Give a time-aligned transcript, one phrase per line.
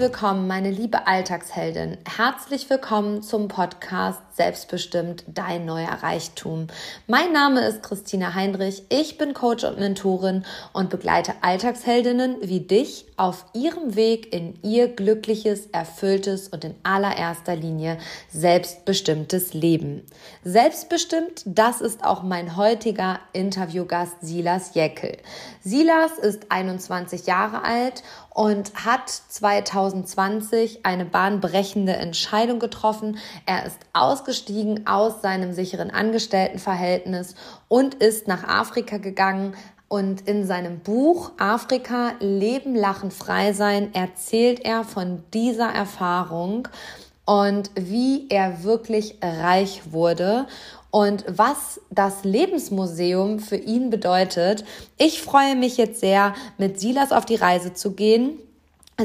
[0.00, 1.96] the willkommen, meine liebe Alltagsheldin.
[2.04, 6.66] Herzlich willkommen zum Podcast Selbstbestimmt dein neuer Reichtum.
[7.06, 8.82] Mein Name ist Christina Heinrich.
[8.90, 14.88] Ich bin Coach und Mentorin und begleite Alltagsheldinnen wie dich auf ihrem Weg in ihr
[14.88, 17.96] glückliches, erfülltes und in allererster Linie
[18.30, 20.06] selbstbestimmtes Leben.
[20.44, 25.16] Selbstbestimmt, das ist auch mein heutiger Interviewgast Silas Jeckel.
[25.62, 29.10] Silas ist 21 Jahre alt und hat
[30.10, 33.18] 2020 eine bahnbrechende Entscheidung getroffen.
[33.46, 37.34] Er ist ausgestiegen aus seinem sicheren Angestelltenverhältnis
[37.68, 39.54] und ist nach Afrika gegangen,
[39.92, 46.68] und in seinem Buch Afrika Leben, Lachen, Frei sein erzählt er von dieser Erfahrung
[47.24, 50.46] und wie er wirklich reich wurde
[50.92, 54.64] und was das Lebensmuseum für ihn bedeutet.
[54.96, 58.38] Ich freue mich jetzt sehr, mit Silas auf die Reise zu gehen.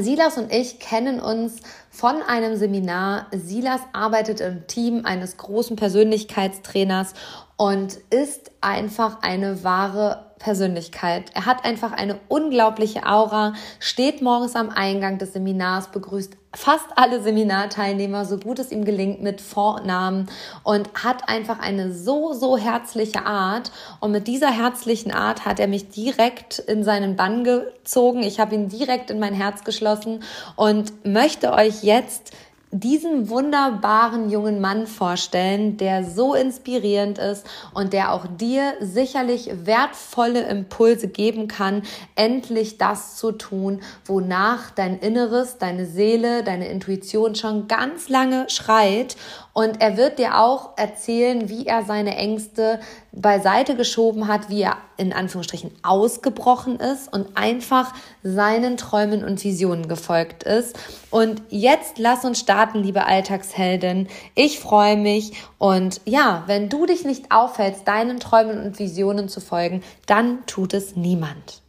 [0.02, 1.56] Silas und ich kennen uns
[1.90, 3.26] von einem Seminar.
[3.32, 7.14] Silas arbeitet im Team eines großen Persönlichkeitstrainers
[7.56, 11.30] und ist einfach eine wahre Persönlichkeit.
[11.34, 17.22] Er hat einfach eine unglaubliche Aura, steht morgens am Eingang des Seminars, begrüßt fast alle
[17.22, 20.28] Seminarteilnehmer, so gut es ihm gelingt, mit Vornamen
[20.62, 23.70] und hat einfach eine so, so herzliche Art.
[24.00, 28.22] Und mit dieser herzlichen Art hat er mich direkt in seinen Bann gezogen.
[28.22, 30.22] Ich habe ihn direkt in mein Herz geschlossen
[30.56, 32.32] und möchte euch jetzt
[32.72, 40.42] diesen wunderbaren jungen Mann vorstellen, der so inspirierend ist und der auch dir sicherlich wertvolle
[40.48, 41.82] Impulse geben kann,
[42.16, 49.16] endlich das zu tun, wonach dein Inneres, deine Seele, deine Intuition schon ganz lange schreit.
[49.56, 52.78] Und er wird dir auch erzählen, wie er seine Ängste
[53.10, 59.88] beiseite geschoben hat, wie er in Anführungsstrichen ausgebrochen ist und einfach seinen Träumen und Visionen
[59.88, 60.78] gefolgt ist.
[61.10, 64.08] Und jetzt lass uns starten, liebe Alltagsheldin.
[64.34, 69.40] Ich freue mich und ja, wenn du dich nicht aufhältst, deinen Träumen und Visionen zu
[69.40, 71.62] folgen, dann tut es niemand.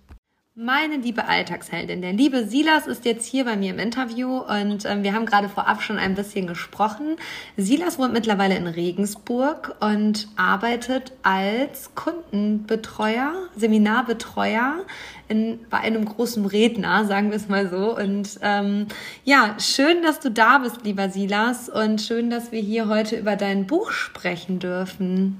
[0.60, 5.04] Meine liebe Alltagsheldin, der liebe Silas ist jetzt hier bei mir im Interview und ähm,
[5.04, 7.18] wir haben gerade vorab schon ein bisschen gesprochen.
[7.58, 14.80] Silas wohnt mittlerweile in Regensburg und arbeitet als Kundenbetreuer, Seminarbetreuer
[15.28, 17.96] in, bei einem großen Redner, sagen wir es mal so.
[17.96, 18.88] Und ähm,
[19.26, 23.36] ja, schön, dass du da bist, lieber Silas, und schön, dass wir hier heute über
[23.36, 25.38] dein Buch sprechen dürfen.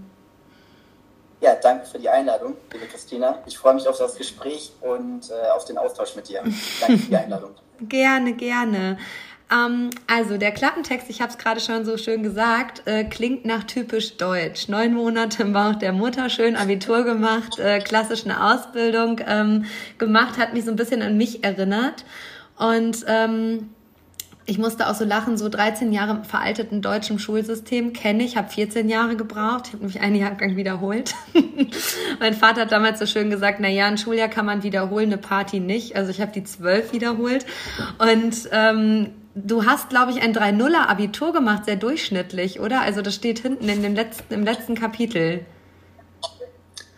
[1.40, 3.40] Ja, danke für die Einladung, liebe Christina.
[3.46, 6.42] Ich freue mich auf das Gespräch und äh, auf den Austausch mit dir.
[6.80, 7.52] Danke für die Einladung.
[7.82, 8.98] gerne, gerne.
[9.52, 13.64] Ähm, also der Klappentext, ich habe es gerade schon so schön gesagt, äh, klingt nach
[13.64, 14.68] typisch deutsch.
[14.68, 19.66] Neun Monate im Bauch der Mutter, schön Abitur gemacht, äh, klassisch eine Ausbildung ähm,
[20.00, 22.04] gemacht, hat mich so ein bisschen an mich erinnert.
[22.58, 23.70] Und ähm,
[24.50, 28.48] ich musste auch so lachen, so 13 Jahre im veralteten deutschen Schulsystem kenne ich, habe
[28.48, 31.14] 14 Jahre gebraucht, ich habe nämlich einen Jahrgang wiederholt.
[32.20, 35.18] mein Vater hat damals so schön gesagt, na ja, ein Schuljahr kann man wiederholen, eine
[35.18, 35.98] Party nicht.
[35.98, 37.46] Also ich habe die zwölf wiederholt
[38.00, 42.82] und ähm, du hast, glaube ich, ein 3-0er Abitur gemacht, sehr durchschnittlich, oder?
[42.82, 45.46] Also das steht hinten in dem letzten, im letzten Kapitel.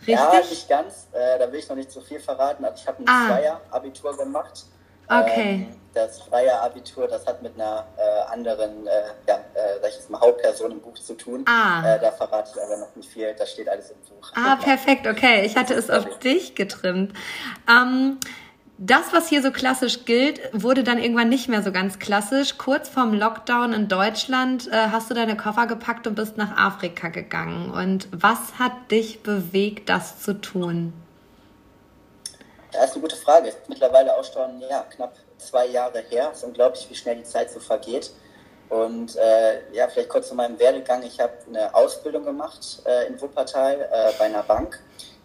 [0.06, 0.14] Richtig?
[0.14, 1.08] Ja, nicht ganz.
[1.12, 2.64] Äh, da will ich noch nicht so viel verraten.
[2.64, 3.26] Also ich habe ein ah.
[3.26, 4.66] Zweier-Abitur gemacht.
[5.10, 5.66] Okay.
[5.68, 8.90] Ähm, das freie Abitur, das hat mit einer äh, anderen, äh,
[9.26, 11.44] ja, äh, sag ich jetzt mal, Hauptperson im Buch zu tun.
[11.46, 11.82] Ah.
[11.84, 14.30] Äh, da verrate ich aber noch nicht viel, das steht alles im Buch.
[14.34, 15.44] Ah, perfekt, okay.
[15.44, 17.12] Ich hatte es auf dich getrimmt.
[17.68, 18.18] Ähm,
[18.78, 22.56] das, was hier so klassisch gilt, wurde dann irgendwann nicht mehr so ganz klassisch.
[22.56, 27.08] Kurz vorm Lockdown in Deutschland äh, hast du deine Koffer gepackt und bist nach Afrika
[27.08, 27.70] gegangen.
[27.70, 30.94] Und was hat dich bewegt, das zu tun?
[32.72, 33.52] Das ist eine gute Frage.
[33.68, 36.30] Mittlerweile auch schon ja, knapp zwei Jahre her.
[36.32, 38.12] Es ist unglaublich, wie schnell die Zeit so vergeht.
[38.68, 41.02] Und äh, ja, vielleicht kurz zu meinem Werdegang.
[41.02, 44.78] Ich habe eine Ausbildung gemacht äh, in Wuppertal äh, bei einer Bank.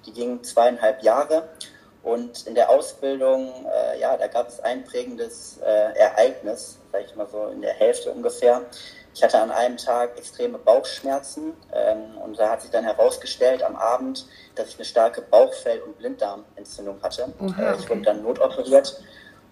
[0.05, 1.49] Die ging zweieinhalb Jahre.
[2.01, 7.15] Und in der Ausbildung, äh, ja, da gab es ein prägendes äh, Ereignis, sage ich
[7.15, 8.61] mal so in der Hälfte ungefähr.
[9.15, 13.77] Ich hatte an einem Tag extreme Bauchschmerzen ähm, und da hat sich dann herausgestellt am
[13.77, 14.25] Abend,
[14.55, 17.33] dass ich eine starke Bauchfell- und Blinddarmentzündung hatte.
[17.39, 17.75] Oha, okay.
[17.79, 19.01] Ich wurde dann notoperiert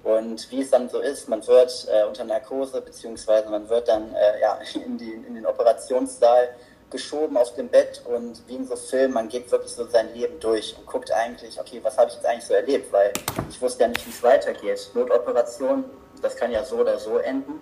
[0.03, 4.13] und wie es dann so ist, man wird äh, unter Narkose beziehungsweise man wird dann
[4.13, 6.49] äh, ja, in, die, in den Operationssaal
[6.89, 10.41] geschoben auf dem Bett und wie in so Filmen, man geht wirklich so sein Leben
[10.41, 13.13] durch und guckt eigentlich, okay, was habe ich jetzt eigentlich so erlebt, weil
[13.49, 14.91] ich wusste ja nicht, wie es weitergeht.
[14.93, 15.85] Notoperation,
[16.21, 17.61] das kann ja so oder so enden.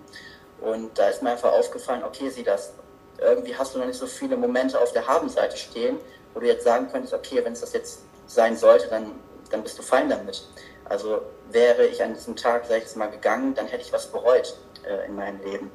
[0.62, 2.72] Und da ist mir einfach aufgefallen, okay, sieh das,
[3.18, 5.98] irgendwie hast du noch nicht so viele Momente auf der Habenseite stehen,
[6.34, 9.12] wo du jetzt sagen könntest, okay, wenn es das jetzt sein sollte, dann,
[9.50, 10.46] dann bist du fein damit.
[10.84, 14.06] Also wäre ich an diesem Tag, sag ich jetzt mal, gegangen, dann hätte ich was
[14.06, 15.70] bereut äh, in meinem Leben.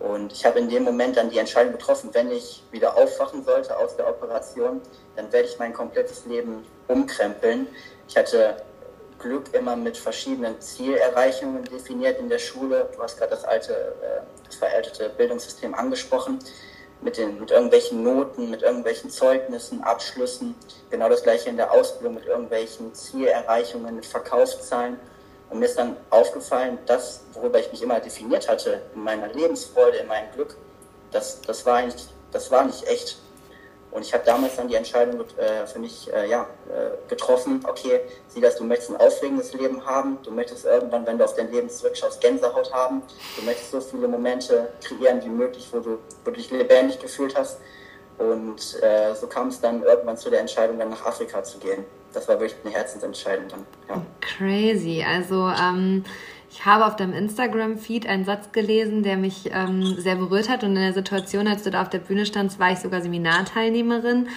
[0.00, 3.76] Und ich habe in dem Moment dann die Entscheidung getroffen, wenn ich wieder aufwachen sollte
[3.76, 4.80] aus der Operation,
[5.16, 7.68] dann werde ich mein komplettes Leben umkrempeln.
[8.08, 8.56] Ich hatte
[9.24, 12.90] Glück immer mit verschiedenen Zielerreichungen definiert in der Schule.
[12.94, 16.38] Du hast gerade das alte, äh, das veraltete Bildungssystem angesprochen.
[17.00, 20.54] Mit, den, mit irgendwelchen Noten, mit irgendwelchen Zeugnissen, Abschlüssen.
[20.90, 24.98] Genau das gleiche in der Ausbildung mit irgendwelchen Zielerreichungen, mit Verkaufszahlen.
[25.50, 29.98] Und mir ist dann aufgefallen, das, worüber ich mich immer definiert hatte, in meiner Lebensfreude,
[29.98, 30.56] in meinem Glück,
[31.12, 33.18] das, das, war, eigentlich, das war nicht echt.
[33.94, 38.00] Und ich habe damals dann die Entscheidung äh, für mich äh, ja, äh, getroffen, okay,
[38.26, 41.50] sieh das, du möchtest ein aufregendes Leben haben, du möchtest irgendwann, wenn du auf dein
[41.52, 43.02] Leben zurückschaust, Gänsehaut haben,
[43.36, 47.36] du möchtest so viele Momente kreieren wie möglich, wo du, wo du dich lebendig gefühlt
[47.38, 47.60] hast.
[48.18, 51.84] Und äh, so kam es dann irgendwann zu der Entscheidung, dann nach Afrika zu gehen.
[52.12, 53.66] Das war wirklich eine Herzensentscheidung dann.
[53.88, 54.02] Ja.
[54.20, 55.04] Crazy.
[55.08, 56.04] Also ähm,
[56.54, 60.62] ich habe auf deinem Instagram-Feed einen Satz gelesen, der mich ähm, sehr berührt hat.
[60.62, 64.28] Und in der Situation, als du da auf der Bühne standst, war ich sogar Seminarteilnehmerin.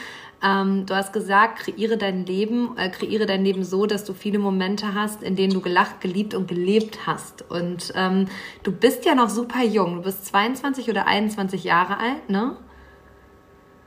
[0.43, 4.39] Ähm, du hast gesagt, kreiere dein Leben, äh, kreiere dein Leben so, dass du viele
[4.39, 7.43] Momente hast, in denen du gelacht, geliebt und gelebt hast.
[7.51, 8.25] Und ähm,
[8.63, 9.97] du bist ja noch super jung.
[9.97, 12.57] Du bist 22 oder 21 Jahre alt, ne?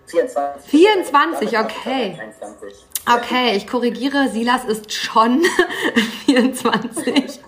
[0.07, 0.71] 24.
[0.71, 2.17] 24, okay.
[3.07, 5.43] Okay, ich korrigiere, Silas ist schon
[6.27, 7.41] 24.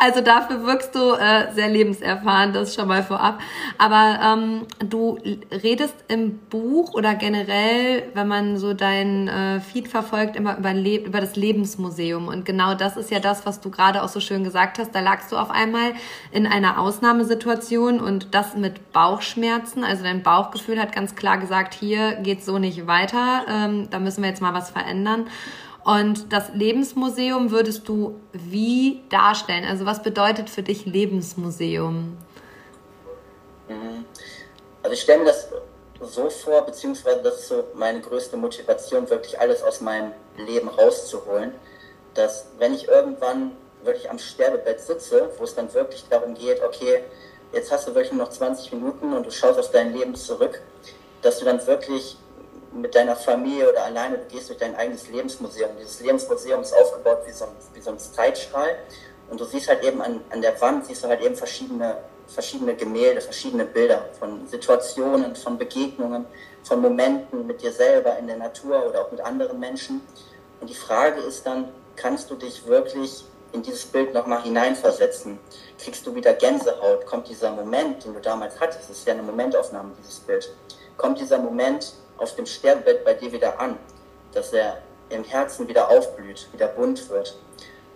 [0.00, 3.38] also dafür wirkst du äh, sehr lebenserfahren, das schon mal vorab.
[3.76, 5.18] Aber ähm, du
[5.52, 11.20] redest im Buch oder generell, wenn man so dein äh, Feed verfolgt, immer über, über
[11.20, 12.28] das Lebensmuseum.
[12.28, 14.94] Und genau das ist ja das, was du gerade auch so schön gesagt hast.
[14.94, 15.92] Da lagst du auf einmal
[16.32, 19.84] in einer Ausnahmesituation und das mit Bauchschmerzen.
[19.84, 23.44] Also dein Bauchgefühl hat ganz klar gesagt, hier geht's so nicht weiter.
[23.48, 25.28] Ähm, da müssen wir jetzt mal was verändern.
[25.84, 29.64] Und das Lebensmuseum würdest du wie darstellen?
[29.64, 32.16] Also was bedeutet für dich Lebensmuseum?
[33.68, 34.04] Mhm.
[34.82, 35.48] Also ich stelle mir das
[36.00, 41.52] so vor, beziehungsweise das ist so meine größte Motivation, wirklich alles aus meinem Leben rauszuholen,
[42.14, 47.04] dass wenn ich irgendwann wirklich am Sterbebett sitze, wo es dann wirklich darum geht, okay,
[47.52, 50.60] jetzt hast du wirklich nur noch 20 Minuten und du schaust auf dein Leben zurück,
[51.22, 52.16] dass du dann wirklich
[52.72, 55.70] mit deiner Familie oder alleine, du gehst durch dein eigenes Lebensmuseum.
[55.78, 58.76] Dieses Lebensmuseum ist aufgebaut wie so ein, wie so ein Zeitstrahl
[59.30, 62.74] und du siehst halt eben an, an der Wand, siehst du halt eben verschiedene, verschiedene
[62.74, 66.26] Gemälde, verschiedene Bilder von Situationen, von Begegnungen,
[66.64, 70.00] von Momenten mit dir selber in der Natur oder auch mit anderen Menschen.
[70.60, 75.38] Und die Frage ist dann, kannst du dich wirklich in dieses Bild nochmal hineinversetzen?
[75.78, 77.06] Kriegst du wieder Gänsehaut?
[77.06, 80.52] Kommt dieser Moment, den du damals hattest, das ist ja eine Momentaufnahme, dieses Bild,
[80.96, 83.76] kommt dieser Moment, auf dem Sterbebett bei dir wieder an,
[84.32, 87.36] dass er im Herzen wieder aufblüht, wieder bunt wird.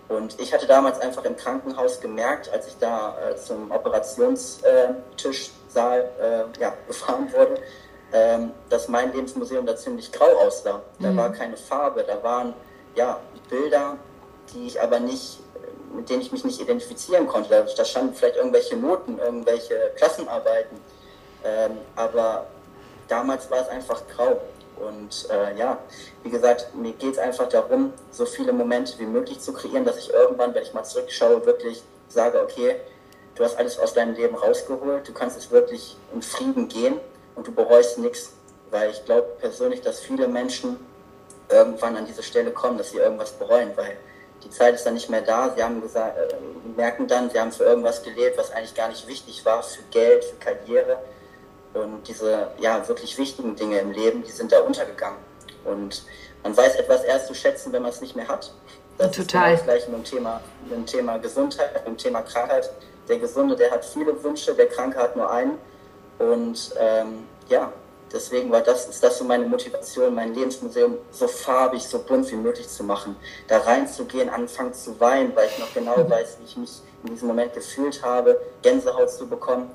[0.09, 6.45] Und ich hatte damals einfach im Krankenhaus gemerkt, als ich da äh, zum Operationstischsaal äh,
[6.61, 7.54] ja, gefahren wurde,
[8.12, 10.83] äh, dass mein Lebensmuseum da ziemlich grau aussah.
[11.00, 11.16] Da mhm.
[11.16, 12.52] war keine Farbe, da waren
[12.95, 13.97] ja, Bilder,
[14.52, 15.40] die ich aber nicht,
[15.95, 17.50] mit denen ich mich nicht identifizieren konnte.
[17.50, 20.78] Da, da standen vielleicht irgendwelche Noten, irgendwelche Klassenarbeiten.
[21.45, 22.47] Ähm, aber
[23.09, 24.41] damals war es einfach grau.
[24.77, 25.79] Und äh, ja,
[26.23, 29.99] wie gesagt, mir geht es einfach darum, so viele Momente wie möglich zu kreieren, dass
[29.99, 32.77] ich irgendwann, wenn ich mal zurückschaue, wirklich sage, okay,
[33.37, 36.99] du hast alles aus deinem Leben rausgeholt, du kannst es wirklich in Frieden gehen
[37.37, 38.33] und du bereust nichts.
[38.71, 40.85] Weil ich glaube persönlich, dass viele Menschen
[41.49, 43.97] irgendwann an diese Stelle kommen, dass sie irgendwas bereuen, weil
[44.43, 45.55] die Zeit ist dann nicht mehr da.
[45.55, 46.35] Sie haben gesagt, äh,
[46.77, 50.25] merken dann, sie haben für irgendwas gelebt, was eigentlich gar nicht wichtig war, für Geld,
[50.25, 50.99] für Karriere
[51.75, 55.19] und diese ja, wirklich wichtigen Dinge im Leben, die sind da untergegangen.
[55.64, 56.04] Und
[56.43, 58.52] man weiß etwas erst zu schätzen, wenn man es nicht mehr hat.
[58.99, 59.25] Das Total.
[59.25, 62.71] ist genau das gleiche mit dem Thema, mit dem Thema Gesundheit, mit dem Thema Krankheit.
[63.09, 65.59] Der Gesunde, der hat viele Wünsche, der Kranke hat nur einen.
[66.19, 67.73] Und ähm, ja,
[68.12, 72.37] deswegen war das, ist das so meine Motivation, mein Lebensmuseum so farbig, so bunt wie
[72.37, 73.16] möglich zu machen.
[73.49, 77.28] Da reinzugehen, anfangen zu weinen, weil ich noch genau weiß, wie ich mich in diesem
[77.28, 79.71] Moment gefühlt habe, Gänsehaut zu bekommen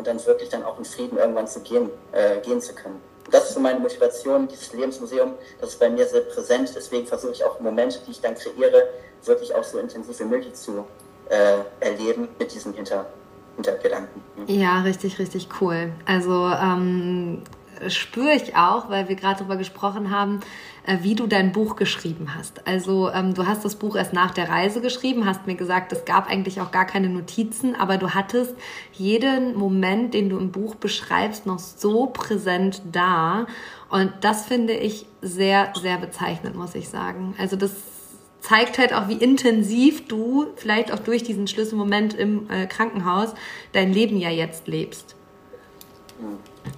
[0.00, 3.02] und dann wirklich dann auch in Frieden irgendwann zu gehen, äh, gehen zu können.
[3.30, 7.32] Das ist so meine Motivation, dieses Lebensmuseum, das ist bei mir sehr präsent, deswegen versuche
[7.32, 8.88] ich auch Momente, die ich dann kreiere,
[9.26, 10.86] wirklich auch so intensiv wie möglich zu
[11.28, 13.10] äh, erleben mit diesem Hinter
[13.56, 14.22] Hintergedanken.
[14.36, 14.46] Mhm.
[14.46, 15.92] Ja, richtig, richtig cool.
[16.06, 17.42] Also ähm,
[17.88, 20.40] spüre ich auch, weil wir gerade darüber gesprochen haben,
[21.02, 22.66] wie du dein Buch geschrieben hast.
[22.66, 26.04] Also ähm, du hast das Buch erst nach der Reise geschrieben, hast mir gesagt, es
[26.04, 28.54] gab eigentlich auch gar keine Notizen, aber du hattest
[28.92, 33.46] jeden Moment, den du im Buch beschreibst, noch so präsent da.
[33.88, 37.34] Und das finde ich sehr, sehr bezeichnend, muss ich sagen.
[37.38, 37.72] Also das
[38.40, 43.34] zeigt halt auch, wie intensiv du vielleicht auch durch diesen Schlüsselmoment im äh, Krankenhaus
[43.72, 45.14] dein Leben ja jetzt lebst.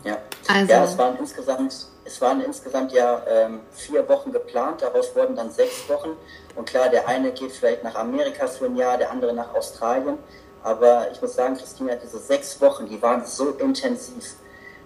[0.05, 0.73] Ja, also.
[0.73, 5.51] ja es waren insgesamt, es waren insgesamt ja ähm, vier Wochen geplant, daraus wurden dann
[5.51, 6.17] sechs Wochen.
[6.57, 10.19] Und klar, der eine geht vielleicht nach Amerika für ein Jahr, der andere nach Australien.
[10.63, 14.37] Aber ich muss sagen, Christina, diese sechs Wochen, die waren so intensiv.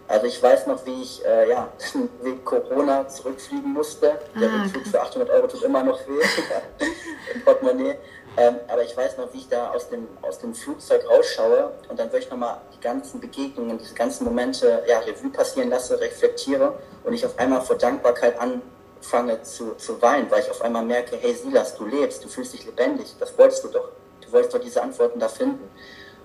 [0.09, 1.69] Also ich weiß noch, wie ich äh, ja,
[2.23, 4.19] wegen Corona zurückfliegen musste.
[4.41, 6.21] Der ah, Rückflug für 800 Euro tut immer noch weh
[7.35, 7.97] im Portemonnaie.
[8.38, 11.99] Ähm, aber ich weiß noch, wie ich da aus dem, aus dem Flugzeug rausschaue und
[11.99, 16.75] dann wirklich nochmal die ganzen Begegnungen, diese ganzen Momente ja, Revue passieren lasse, reflektiere
[17.05, 21.16] und ich auf einmal vor Dankbarkeit anfange zu, zu weinen, weil ich auf einmal merke,
[21.16, 23.88] hey Silas, du lebst, du fühlst dich lebendig, das wolltest du doch.
[24.21, 25.71] Du wolltest doch diese Antworten da finden.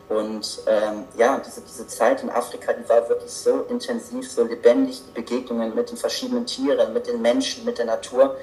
[0.09, 5.01] Und ähm, ja, diese, diese Zeit in Afrika, die war wirklich so intensiv, so lebendig,
[5.07, 8.35] die Begegnungen mit den verschiedenen Tieren, mit den Menschen, mit der Natur,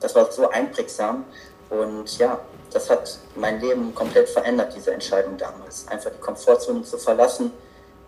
[0.00, 1.24] das war so einprägsam.
[1.70, 2.38] Und ja,
[2.72, 5.86] das hat mein Leben komplett verändert, diese Entscheidung damals.
[5.88, 7.52] Einfach die Komfortzone zu verlassen,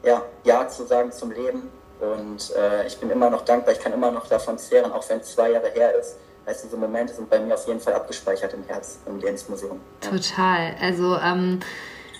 [0.04, 1.70] ja, Ja zu sagen zum Leben.
[2.00, 5.20] Und äh, ich bin immer noch dankbar, ich kann immer noch davon zehren, auch wenn
[5.20, 6.16] es zwei Jahre her ist.
[6.44, 9.80] Also diese Momente sind bei mir auf jeden Fall abgespeichert im Herz, im Lebensmuseum.
[10.02, 10.10] Ja.
[10.10, 10.74] Total.
[10.80, 11.60] Also ähm,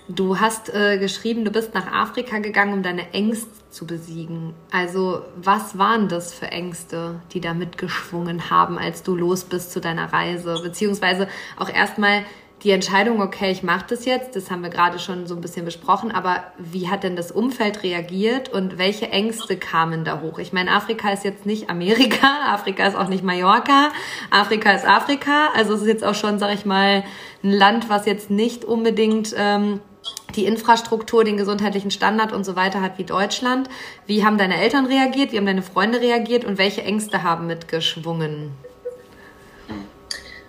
[0.08, 4.52] Du hast äh, geschrieben, du bist nach Afrika gegangen, um deine Ängste zu besiegen.
[4.72, 9.80] Also was waren das für Ängste, die da mitgeschwungen haben, als du los bist zu
[9.80, 10.60] deiner Reise?
[10.62, 12.24] Beziehungsweise auch erstmal
[12.64, 15.64] die Entscheidung, okay, ich mache das jetzt, das haben wir gerade schon so ein bisschen
[15.64, 20.38] besprochen, aber wie hat denn das Umfeld reagiert und welche Ängste kamen da hoch?
[20.38, 23.90] Ich meine, Afrika ist jetzt nicht Amerika, Afrika ist auch nicht Mallorca,
[24.30, 27.02] Afrika ist Afrika, also es ist jetzt auch schon, sag ich mal,
[27.42, 29.80] ein Land, was jetzt nicht unbedingt ähm,
[30.34, 33.68] die Infrastruktur, den gesundheitlichen Standard und so weiter hat wie Deutschland.
[34.06, 35.32] Wie haben deine Eltern reagiert?
[35.32, 36.44] Wie haben deine Freunde reagiert?
[36.44, 38.52] Und welche Ängste haben mitgeschwungen?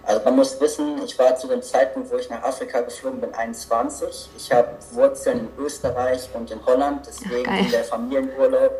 [0.05, 3.33] Also man muss wissen, ich war zu dem Zeitpunkt, wo ich nach Afrika geflogen bin,
[3.33, 4.29] 21.
[4.37, 8.71] Ich habe Wurzeln in Österreich und in Holland, deswegen Ach, der Familienurlaub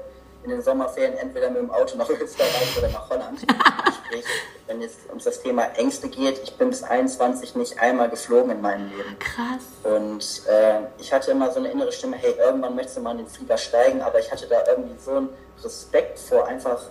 [0.43, 3.39] in den Sommerferien entweder mit dem Auto nach Österreich oder nach Holland.
[4.05, 4.25] Sprich,
[4.67, 8.61] wenn es um das Thema Ängste geht, ich bin bis 21 nicht einmal geflogen in
[8.61, 9.17] meinem Leben.
[9.19, 9.63] Krass.
[9.83, 13.19] Und äh, ich hatte immer so eine innere Stimme, hey, irgendwann möchtest du mal in
[13.19, 15.29] den Flieger steigen, aber ich hatte da irgendwie so einen
[15.63, 16.81] Respekt vor, einfach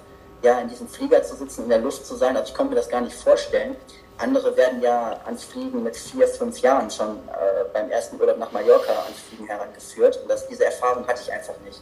[0.42, 2.36] ja, in diesem Flieger zu sitzen, in der Luft zu sein.
[2.36, 3.76] Also ich konnte mir das gar nicht vorstellen.
[4.18, 8.52] Andere werden ja ans Fliegen mit vier, fünf Jahren schon äh, beim ersten Urlaub nach
[8.52, 10.18] Mallorca ans Fliegen herangeführt.
[10.22, 11.80] Und das, diese Erfahrung hatte ich einfach nicht.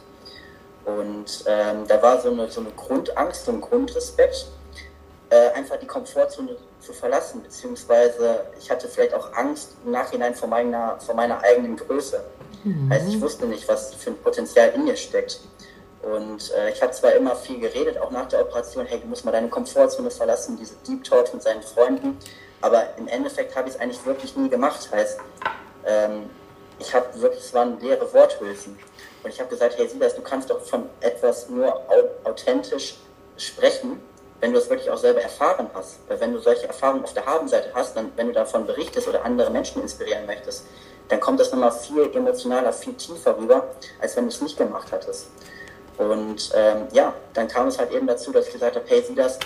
[0.85, 4.47] Und ähm, da war so eine, so eine Grundangst, so ein Grundrespekt,
[5.29, 10.49] äh, einfach die Komfortzone zu verlassen, beziehungsweise ich hatte vielleicht auch Angst im Nachhinein vor
[10.49, 12.23] meiner, vor meiner eigenen Größe.
[12.63, 12.91] Mhm.
[12.91, 15.39] Heißt, ich wusste nicht, was für ein Potenzial in mir steckt.
[16.01, 19.23] Und äh, ich habe zwar immer viel geredet, auch nach der Operation, hey, du musst
[19.23, 22.17] mal deine Komfortzone verlassen, diese Deep Talks mit seinen Freunden,
[22.61, 24.89] aber im Endeffekt habe ich es eigentlich wirklich nie gemacht.
[24.91, 25.19] Heißt,
[25.85, 26.29] ähm,
[26.79, 28.77] ich habe wirklich, es waren leere Worthülsen.
[29.23, 31.81] Und ich habe gesagt, hey Silas, du kannst doch von etwas nur
[32.23, 32.97] authentisch
[33.37, 34.01] sprechen,
[34.39, 35.99] wenn du es wirklich auch selber erfahren hast.
[36.07, 39.23] Weil wenn du solche Erfahrungen auf der Habenseite hast, dann, wenn du davon berichtest oder
[39.23, 40.65] andere Menschen inspirieren möchtest,
[41.09, 43.67] dann kommt das nochmal viel emotionaler, viel tiefer rüber,
[43.99, 45.27] als wenn du es nicht gemacht hattest.
[45.97, 49.37] Und ähm, ja, dann kam es halt eben dazu, dass ich gesagt habe, hey Silas,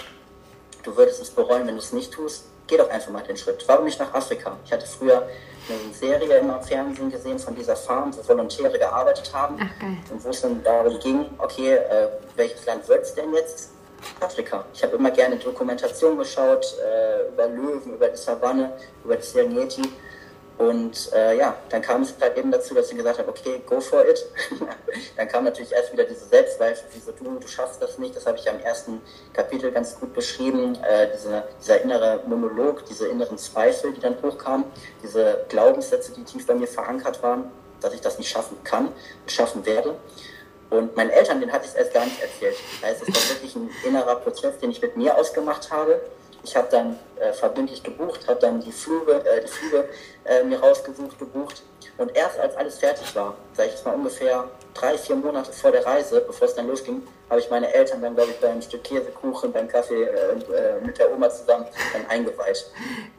[0.84, 2.46] du würdest es bereuen, wenn du es nicht tust.
[2.68, 3.64] Geh doch einfach mal den Schritt.
[3.68, 4.58] Warum nicht nach Afrika?
[4.64, 5.28] Ich hatte früher
[5.70, 9.58] eine Serie im Fernsehen gesehen von dieser Farm, wo Volontäre gearbeitet haben.
[9.60, 13.72] Ach, und wo es dann darum ging, okay, äh, welches Land wird es denn jetzt?
[14.20, 14.66] Afrika.
[14.74, 19.82] Ich habe immer gerne Dokumentation geschaut äh, über Löwen, über die Savanne, über die Serengeti.
[20.58, 23.82] Und äh, ja, dann kam es halt eben dazu, dass ich gesagt habe, okay, go
[23.82, 24.26] for it.
[25.18, 28.16] dann kam natürlich erst wieder diese Selbstzweifel, wieso du, du schaffst das nicht.
[28.16, 29.02] Das habe ich ja im ersten
[29.34, 30.78] Kapitel ganz gut beschrieben.
[30.84, 34.66] Äh, diese, dieser innere Monolog, diese inneren Zweifel, die dann hochkamen,
[35.04, 39.32] diese Glaubenssätze, die tief bei mir verankert waren, dass ich das nicht schaffen kann und
[39.32, 39.96] schaffen werde.
[40.70, 42.56] Und meinen Eltern, den hatte ich es erst gar nicht erzählt.
[42.82, 46.00] Das heißt, es war wirklich ein innerer Prozess, den ich mit mir ausgemacht habe
[46.46, 49.90] ich habe dann äh, verbindlich gebucht, habe dann die Flüge, äh, die Flüge
[50.24, 51.64] äh, mir rausgesucht, gebucht.
[51.98, 55.72] Und erst als alles fertig war, sage ich jetzt mal ungefähr drei, vier Monate vor
[55.72, 58.84] der Reise, bevor es dann losging, habe ich meine Eltern dann, glaube ich, beim Stück
[58.84, 62.70] Käsekuchen, beim Kaffee äh, äh, mit der Oma zusammen dann eingeweiht.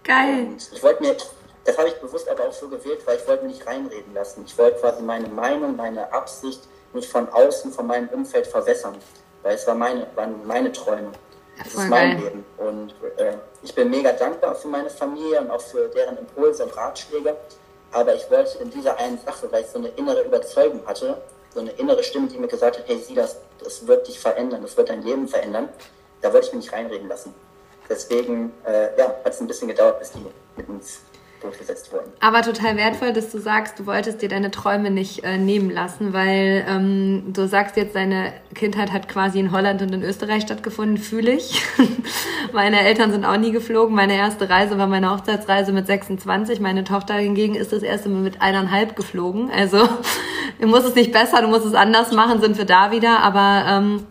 [0.05, 0.47] Geil.
[0.49, 1.17] Und ich wollte mir,
[1.65, 4.45] das habe ich bewusst aber auch so gewählt, weil ich wollte mich nicht reinreden lassen.
[4.47, 6.61] Ich wollte quasi meine Meinung, meine Absicht
[6.93, 8.97] nicht von außen, von meinem Umfeld verwässern.
[9.43, 11.13] Weil es war meine, waren meine Träume.
[11.59, 12.21] Das ist mein.
[12.21, 12.45] Leben.
[12.59, 16.77] Und äh, ich bin mega dankbar für meine Familie und auch für deren Impulse und
[16.77, 17.37] Ratschläge.
[17.93, 21.17] Aber ich wollte in dieser einen Sache, weil ich so eine innere Überzeugung hatte,
[21.55, 24.61] so eine innere Stimme, die mir gesagt hat, hey, sieh das, das wird dich verändern,
[24.63, 25.69] das wird dein Leben verändern,
[26.21, 27.35] da wollte ich mich nicht reinreden lassen.
[27.89, 31.01] deswegen äh, ja, hat es ein bisschen gedauert, bis die mit uns
[31.47, 32.11] durchgesetzt wurden.
[32.21, 36.13] Aber total wertvoll, dass du sagst, du wolltest dir deine Träume nicht äh, nehmen lassen,
[36.13, 40.99] weil ähm, du sagst jetzt, deine Kindheit hat quasi in Holland und in Österreich stattgefunden,
[40.99, 41.63] fühle ich.
[42.53, 43.95] meine Eltern sind auch nie geflogen.
[43.95, 46.61] Meine erste Reise war meine Hochzeitsreise mit 26.
[46.61, 49.51] Meine Tochter hingegen ist das erste Mal mit eineinhalb geflogen.
[49.51, 49.89] Also
[50.61, 53.21] du musst es nicht besser, du musst es anders machen, sind wir da wieder.
[53.21, 54.07] Aber ähm,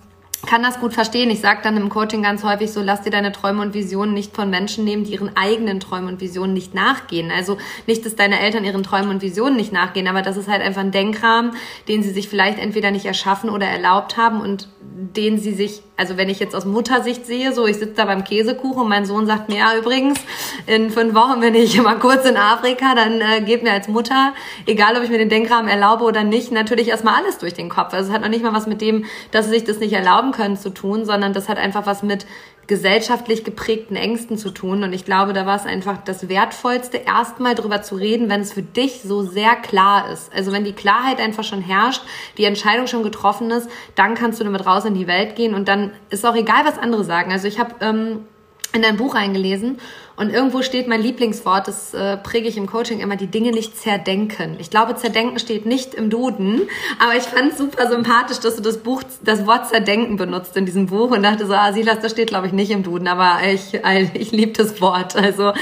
[0.45, 1.29] kann das gut verstehen.
[1.29, 4.35] Ich sage dann im Coaching ganz häufig so, lass dir deine Träume und Visionen nicht
[4.35, 7.31] von Menschen nehmen, die ihren eigenen Träumen und Visionen nicht nachgehen.
[7.31, 10.61] Also nicht, dass deine Eltern ihren Träumen und Visionen nicht nachgehen, aber das ist halt
[10.61, 11.51] einfach ein Denkrahmen,
[11.87, 16.17] den sie sich vielleicht entweder nicht erschaffen oder erlaubt haben und den sie sich, also
[16.17, 19.27] wenn ich jetzt aus Muttersicht sehe, so ich sitze da beim Käsekuchen und mein Sohn
[19.27, 20.19] sagt mir, ja übrigens,
[20.67, 24.33] in fünf Wochen bin ich mal kurz in Afrika, dann äh, geht mir als Mutter,
[24.65, 27.93] egal ob ich mir den Denkrahmen erlaube oder nicht, natürlich erstmal alles durch den Kopf.
[27.93, 30.31] Also es hat noch nicht mal was mit dem, dass sie sich das nicht erlauben
[30.35, 32.25] können zu tun, sondern das hat einfach was mit
[32.67, 34.83] gesellschaftlich geprägten Ängsten zu tun.
[34.83, 38.53] Und ich glaube, da war es einfach das Wertvollste, erstmal drüber zu reden, wenn es
[38.53, 40.33] für dich so sehr klar ist.
[40.33, 42.01] Also wenn die Klarheit einfach schon herrscht,
[42.37, 45.67] die Entscheidung schon getroffen ist, dann kannst du damit raus in die Welt gehen und
[45.67, 47.31] dann ist auch egal, was andere sagen.
[47.31, 48.25] Also ich habe ähm,
[48.73, 49.79] in dein Buch reingelesen
[50.17, 53.77] und irgendwo steht mein Lieblingswort, das äh, präge ich im Coaching immer, die Dinge nicht
[53.77, 54.55] zerdenken.
[54.59, 56.69] Ich glaube, zerdenken steht nicht im Duden,
[56.99, 60.65] aber ich fand es super sympathisch, dass du das Buch, das Wort zerdenken benutzt in
[60.65, 63.39] diesem Buch und dachte so, ah, Silas, das steht glaube ich nicht im Duden, aber
[63.45, 63.79] ich,
[64.13, 65.15] ich liebe das Wort.
[65.15, 65.53] Also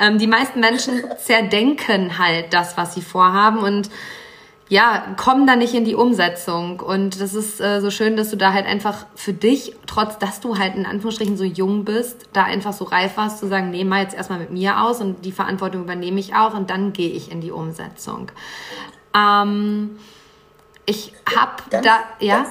[0.00, 3.90] ähm, die meisten Menschen zerdenken halt das, was sie vorhaben und
[4.68, 6.80] ja, kommen da nicht in die Umsetzung.
[6.80, 10.40] Und das ist äh, so schön, dass du da halt einfach für dich, trotz dass
[10.40, 13.84] du halt in Anführungsstrichen so jung bist, da einfach so reif warst, zu sagen, nee,
[13.84, 17.10] mal jetzt erstmal mit mir aus und die Verantwortung übernehme ich auch und dann gehe
[17.10, 18.30] ich in die Umsetzung.
[19.14, 19.98] Ähm,
[20.84, 22.46] ich habe da, ja?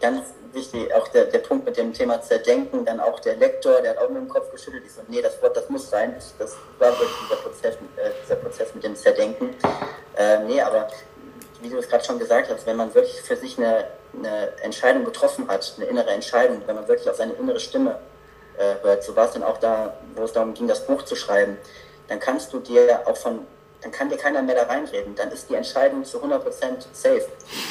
[0.00, 3.80] Ganz, ganz wichtig, auch der, der Punkt mit dem Thema Zerdenken, dann auch der Lektor,
[3.80, 6.14] der hat auch mit dem Kopf geschüttelt, ich so, nee, das Wort, das muss rein.
[6.38, 9.54] Das war wirklich dieser Prozess, äh, dieser Prozess mit dem Zerdenken.
[10.16, 10.88] Äh, nee, aber
[11.60, 13.84] wie du es gerade schon gesagt hast, wenn man wirklich für sich eine,
[14.16, 17.98] eine Entscheidung getroffen hat, eine innere Entscheidung, wenn man wirklich auf seine innere Stimme
[18.58, 21.16] äh, hört, so war es dann auch da, wo es darum ging, das Buch zu
[21.16, 21.58] schreiben,
[22.08, 23.46] dann kannst du dir auch von
[23.82, 25.14] dann kann dir keiner mehr da reinreden.
[25.14, 26.42] Dann ist die Entscheidung zu 100%
[26.92, 27.26] safe.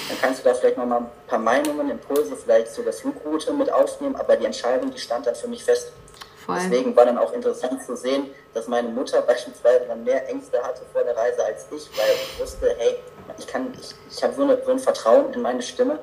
[0.10, 4.16] Dann kannst du da vielleicht nochmal ein paar Meinungen, Impulse, vielleicht sogar Flugroute mit aufnehmen,
[4.16, 5.92] aber die Entscheidung, die stand dann für mich fest.
[6.46, 6.58] Voll.
[6.64, 10.82] Deswegen war dann auch interessant zu sehen, dass meine Mutter beispielsweise dann mehr Ängste hatte
[10.92, 12.96] vor der Reise als ich, weil ich wusste, hey,
[13.38, 16.00] ich kann, ich, ich habe so, so ein Vertrauen in meine Stimme,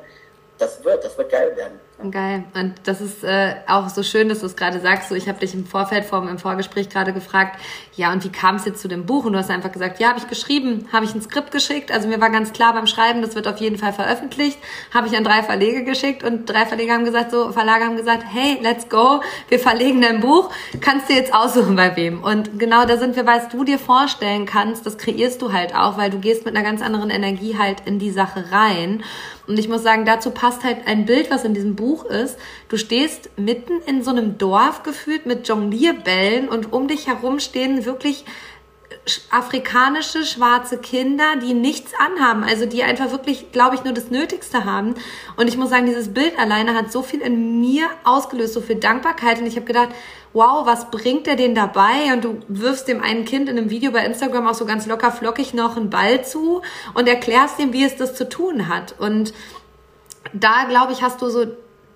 [0.58, 1.80] das wird, das wird geil werden.
[1.98, 2.44] Geil.
[2.52, 5.08] Und das ist äh, auch so schön, dass du es gerade sagst.
[5.08, 7.58] So, ich habe dich im Vorfeld vom im Vorgespräch gerade gefragt,
[7.96, 9.24] ja, und wie kam es jetzt zu dem Buch?
[9.24, 11.90] Und du hast einfach gesagt, ja, habe ich geschrieben, habe ich ein Skript geschickt.
[11.90, 14.58] Also mir war ganz klar beim Schreiben, das wird auf jeden Fall veröffentlicht.
[14.92, 18.24] Habe ich an drei Verlege geschickt und drei Verleger haben gesagt, so Verlage haben gesagt,
[18.30, 20.50] hey, let's go, wir verlegen dein Buch.
[20.82, 22.22] Kannst du jetzt aussuchen bei wem?
[22.22, 25.96] Und genau da sind wir, was du dir vorstellen kannst, das kreierst du halt auch,
[25.96, 29.02] weil du gehst mit einer ganz anderen Energie halt in die Sache rein.
[29.46, 32.36] Und ich muss sagen, dazu passt halt ein Bild, was in diesem Buch ist.
[32.68, 37.84] Du stehst mitten in so einem Dorf gefühlt mit Jonglierbällen und um dich herum stehen
[37.84, 38.24] wirklich
[39.30, 44.64] afrikanische schwarze Kinder, die nichts anhaben, also die einfach wirklich, glaube ich, nur das Nötigste
[44.64, 44.94] haben.
[45.36, 48.76] Und ich muss sagen, dieses Bild alleine hat so viel in mir ausgelöst, so viel
[48.76, 49.38] Dankbarkeit.
[49.38, 49.90] Und ich habe gedacht,
[50.32, 52.12] wow, was bringt er denn dabei?
[52.12, 55.12] Und du wirfst dem einen Kind in einem Video bei Instagram auch so ganz locker
[55.12, 56.62] flockig noch einen Ball zu
[56.94, 58.96] und erklärst ihm, wie es das zu tun hat.
[58.98, 59.32] Und
[60.32, 61.46] da, glaube ich, hast du so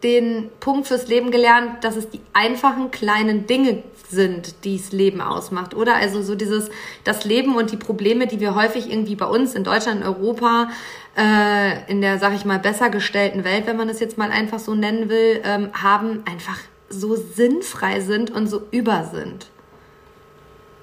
[0.03, 5.21] den Punkt fürs Leben gelernt, dass es die einfachen kleinen Dinge sind, die das Leben
[5.21, 5.97] ausmacht, oder?
[5.97, 6.71] Also so dieses,
[7.05, 10.71] das Leben und die Probleme, die wir häufig irgendwie bei uns in Deutschland, in Europa,
[11.17, 14.59] äh, in der, sag ich mal, besser gestellten Welt, wenn man es jetzt mal einfach
[14.59, 16.59] so nennen will, ähm, haben, einfach
[16.89, 19.47] so sinnfrei sind und so über sind.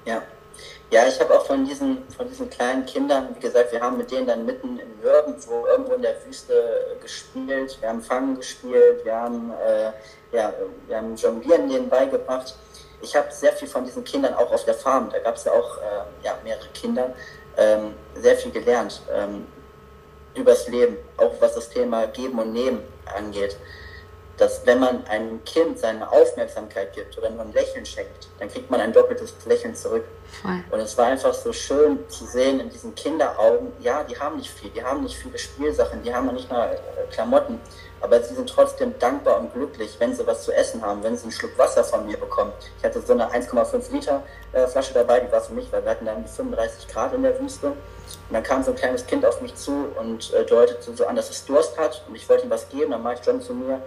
[0.06, 0.22] Ja.
[0.90, 4.10] Ja, ich habe auch von diesen, von diesen kleinen Kindern, wie gesagt, wir haben mit
[4.10, 9.14] denen dann mitten im Nirgendwo irgendwo in der Wüste gespielt, wir haben Fangen gespielt, wir
[9.14, 9.92] haben, äh,
[10.34, 10.54] ja,
[10.86, 12.56] wir haben Jonglieren denen beigebracht.
[13.02, 15.52] Ich habe sehr viel von diesen Kindern auch auf der Farm, da gab es ja
[15.52, 17.14] auch äh, ja, mehrere Kinder,
[17.58, 19.46] ähm, sehr viel gelernt ähm,
[20.34, 22.80] übers Leben, auch was das Thema Geben und Nehmen
[23.14, 23.58] angeht
[24.38, 28.70] dass wenn man einem Kind seine Aufmerksamkeit gibt oder nur ein Lächeln schenkt, dann kriegt
[28.70, 30.04] man ein doppeltes Lächeln zurück.
[30.42, 30.62] Voll.
[30.70, 34.50] Und es war einfach so schön zu sehen in diesen Kinderaugen, ja, die haben nicht
[34.50, 37.60] viel, die haben nicht viele Spielsachen, die haben noch nicht mal äh, Klamotten,
[38.00, 41.24] aber sie sind trotzdem dankbar und glücklich, wenn sie was zu essen haben, wenn sie
[41.24, 42.52] einen Schluck Wasser von mir bekommen.
[42.78, 44.22] Ich hatte so eine 1,5 Liter
[44.52, 47.38] äh, Flasche dabei, die war für mich, weil wir hatten dann 35 Grad in der
[47.40, 47.68] Wüste.
[47.68, 47.76] Und
[48.32, 51.30] dann kam so ein kleines Kind auf mich zu und äh, deutete so an, dass
[51.30, 52.92] es Durst hat und ich wollte ihm was geben.
[52.92, 53.82] Dann mache ich John zu mir,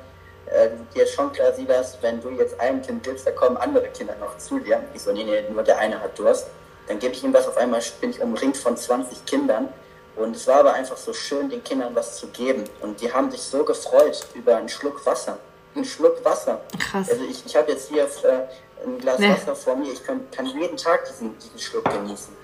[0.47, 4.15] äh, dir schon klar, Silas, wenn du jetzt ein Kind gibst, da kommen andere Kinder
[4.19, 4.83] noch zu dir.
[4.93, 6.47] Ich so, nee, nee, nur der eine hat Durst.
[6.87, 9.69] Dann gebe ich ihm was, auf einmal bin ich umringt von 20 Kindern.
[10.15, 12.65] Und es war aber einfach so schön, den Kindern was zu geben.
[12.81, 15.37] Und die haben sich so gefreut über einen Schluck Wasser.
[15.73, 16.59] Einen Schluck Wasser.
[16.77, 17.09] Krass.
[17.09, 19.31] Also ich, ich habe jetzt hier äh, ein Glas nee.
[19.31, 19.91] Wasser vor mir.
[19.91, 22.35] Ich kann, kann jeden Tag diesen, diesen Schluck genießen.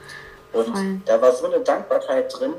[0.54, 1.02] Und Voll.
[1.06, 2.54] da war so eine Dankbarkeit drin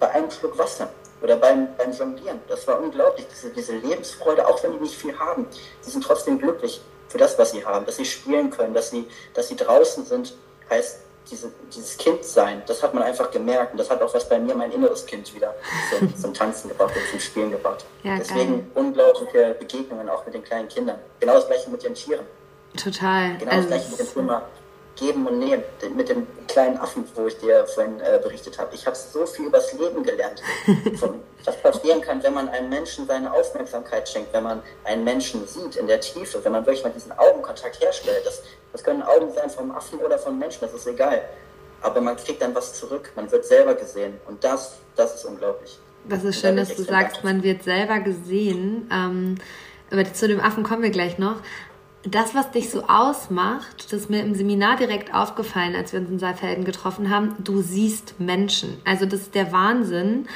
[0.00, 0.88] bei einem Schluck Wasser
[1.22, 2.40] oder beim, beim Jonglieren.
[2.48, 5.46] Das war unglaublich, diese, diese Lebensfreude, auch wenn die nicht viel haben.
[5.80, 9.06] Sie sind trotzdem glücklich für das, was sie haben, dass sie spielen können, dass sie,
[9.34, 10.34] dass sie draußen sind,
[10.70, 14.38] heißt diese, dieses Kindsein, das hat man einfach gemerkt und das hat auch was bei
[14.38, 15.54] mir, mein inneres Kind wieder
[15.90, 17.84] zum, zum Tanzen gebracht und zum Spielen gebracht.
[18.02, 18.66] Ja, Deswegen geil.
[18.74, 20.98] unglaubliche Begegnungen auch mit den kleinen Kindern.
[21.20, 22.26] Genau das gleiche mit den Tieren.
[22.76, 23.36] Total.
[23.38, 24.42] Genau also das gleiche mit dem Thema
[24.96, 25.62] Geben und Nehmen,
[25.96, 28.74] mit dem kleinen Affen, wo ich dir vorhin äh, berichtet habe.
[28.74, 30.42] Ich habe so viel über das Leben gelernt,
[30.98, 35.46] von, was passieren kann, wenn man einem Menschen seine Aufmerksamkeit schenkt, wenn man einen Menschen
[35.46, 38.24] sieht in der Tiefe, wenn man wirklich mal diesen Augenkontakt herstellt.
[38.24, 41.22] Das, das können Augen sein vom Affen oder vom Menschen, das ist egal.
[41.80, 45.78] Aber man kriegt dann was zurück, man wird selber gesehen und das, das ist unglaublich.
[46.08, 48.90] Das ist schön, dass du sagst, man wird selber gesehen.
[48.92, 49.36] Ähm,
[49.90, 51.36] aber zu dem Affen kommen wir gleich noch
[52.04, 56.10] das, was dich so ausmacht, das ist mir im Seminar direkt aufgefallen, als wir uns
[56.10, 58.80] in Saalfelden getroffen haben, du siehst Menschen.
[58.84, 60.26] Also das ist der Wahnsinn,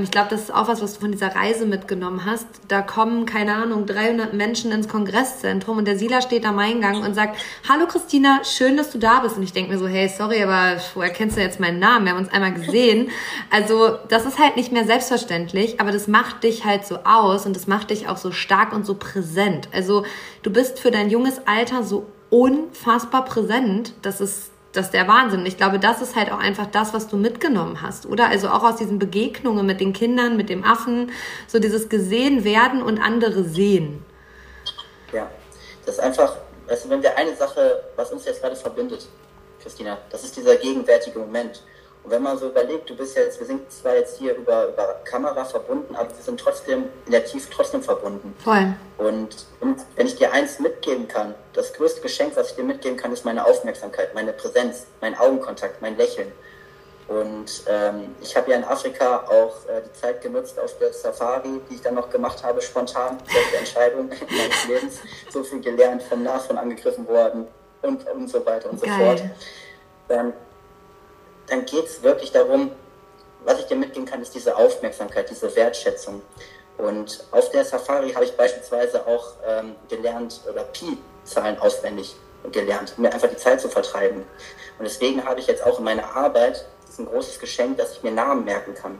[0.00, 2.46] ich glaube, das ist auch was, was du von dieser Reise mitgenommen hast.
[2.68, 7.14] Da kommen, keine Ahnung, 300 Menschen ins Kongresszentrum und der Sila steht am Eingang und
[7.14, 7.36] sagt,
[7.68, 9.36] hallo Christina, schön, dass du da bist.
[9.36, 12.06] Und ich denke mir so, hey, sorry, aber woher kennst du jetzt meinen Namen?
[12.06, 13.10] Wir haben uns einmal gesehen.
[13.50, 17.56] Also das ist halt nicht mehr selbstverständlich, aber das macht dich halt so aus und
[17.56, 19.68] das macht dich auch so stark und so präsent.
[19.72, 20.04] Also
[20.42, 23.94] du bist für dein junges Alter so unfassbar präsent.
[24.02, 25.44] Das ist das ist der Wahnsinn.
[25.44, 28.28] Ich glaube, das ist halt auch einfach das, was du mitgenommen hast, oder?
[28.28, 31.12] Also auch aus diesen Begegnungen mit den Kindern, mit dem Affen,
[31.46, 34.04] so dieses gesehen werden und andere sehen.
[35.12, 35.30] Ja,
[35.84, 36.36] das ist einfach,
[36.68, 39.06] also wenn wir eine Sache, was uns jetzt gerade verbindet,
[39.62, 41.62] Christina, das ist dieser gegenwärtige Moment.
[42.04, 45.00] Und wenn man so überlegt, du bist jetzt, wir sind zwar jetzt hier über, über
[45.04, 48.34] Kamera verbunden, aber wir sind trotzdem in der Tiefe trotzdem verbunden.
[48.42, 48.74] Voll.
[48.98, 52.96] Und, und wenn ich dir eins mitgeben kann, das größte Geschenk, was ich dir mitgeben
[52.96, 56.32] kann, ist meine Aufmerksamkeit, meine Präsenz, mein Augenkontakt, mein Lächeln.
[57.08, 61.60] Und ähm, ich habe ja in Afrika auch äh, die Zeit genutzt auf der Safari,
[61.68, 66.22] die ich dann noch gemacht habe, spontan, beste Entscheidung meines Lebens, so viel gelernt, vom
[66.22, 67.46] Nashorn angegriffen worden
[67.82, 68.92] und, und so weiter und Geil.
[68.92, 69.22] so fort.
[70.08, 70.32] Ähm,
[71.52, 72.70] dann geht es wirklich darum,
[73.44, 76.22] was ich dir mitgeben kann, ist diese Aufmerksamkeit, diese Wertschätzung.
[76.78, 82.16] Und auf der Safari habe ich beispielsweise auch ähm, gelernt, oder Pi-Zahlen auswendig
[82.50, 84.24] gelernt, um mir einfach die Zeit zu vertreiben.
[84.78, 86.64] Und deswegen habe ich jetzt auch in meiner Arbeit
[86.98, 88.98] ein großes Geschenk, dass ich mir Namen merken kann.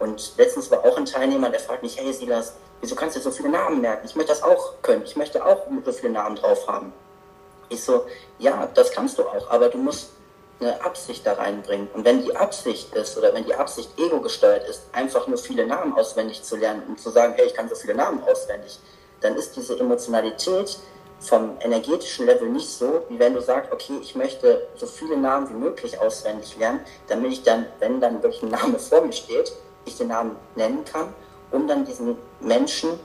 [0.00, 3.30] Und letztens war auch ein Teilnehmer, der fragt mich, hey Silas, wieso kannst du so
[3.30, 4.04] viele Namen merken?
[4.04, 5.02] Ich möchte das auch können.
[5.04, 6.92] Ich möchte auch so viele Namen drauf haben.
[7.68, 8.06] Ich so,
[8.38, 10.10] ja, das kannst du auch, aber du musst
[10.60, 11.88] eine Absicht da reinbringen.
[11.94, 15.66] Und wenn die Absicht ist oder wenn die Absicht ego gesteuert ist, einfach nur viele
[15.66, 18.78] Namen auswendig zu lernen und zu sagen, hey, ich kann so viele Namen auswendig,
[19.20, 20.78] dann ist diese Emotionalität
[21.20, 25.48] vom energetischen Level nicht so, wie wenn du sagst, okay, ich möchte so viele Namen
[25.50, 29.52] wie möglich auswendig lernen, damit ich dann, wenn dann wirklich ein Name vor mir steht,
[29.84, 31.12] ich den Namen nennen kann,
[31.50, 33.00] um dann diesen Menschen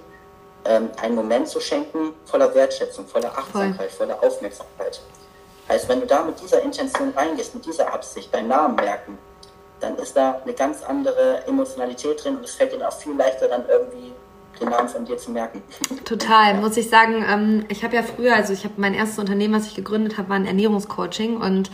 [0.65, 4.07] ähm, einen Moment zu schenken voller Wertschätzung, voller Achtsamkeit, Voll.
[4.07, 5.01] voller Aufmerksamkeit.
[5.69, 9.17] Heißt, wenn du da mit dieser Intention reingehst, mit dieser Absicht, beim Namen merken,
[9.79, 13.47] dann ist da eine ganz andere Emotionalität drin und es fällt dir auch viel leichter
[13.47, 14.13] dann irgendwie
[14.59, 15.61] den Namen von dir zu merken.
[16.05, 17.25] Total, muss ich sagen.
[17.27, 20.29] Ähm, ich habe ja früher, also ich habe mein erstes Unternehmen, was ich gegründet habe,
[20.29, 21.71] war ein Ernährungscoaching und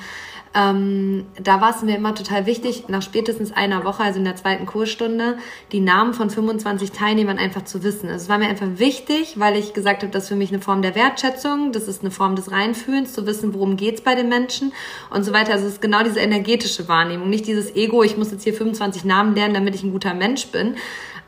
[0.56, 4.36] ähm, da war es mir immer total wichtig, nach spätestens einer Woche, also in der
[4.36, 5.38] zweiten Kursstunde,
[5.72, 8.10] die Namen von 25 Teilnehmern einfach zu wissen.
[8.10, 10.62] Also es war mir einfach wichtig, weil ich gesagt habe, das ist für mich eine
[10.62, 14.28] Form der Wertschätzung, das ist eine Form des Reinfühlens, zu wissen, worum geht's bei den
[14.28, 14.74] Menschen
[15.12, 15.54] und so weiter.
[15.54, 19.06] Also es ist genau diese energetische Wahrnehmung, nicht dieses Ego, ich muss jetzt hier 25
[19.06, 20.76] Namen lernen, damit ich ein guter Mensch bin.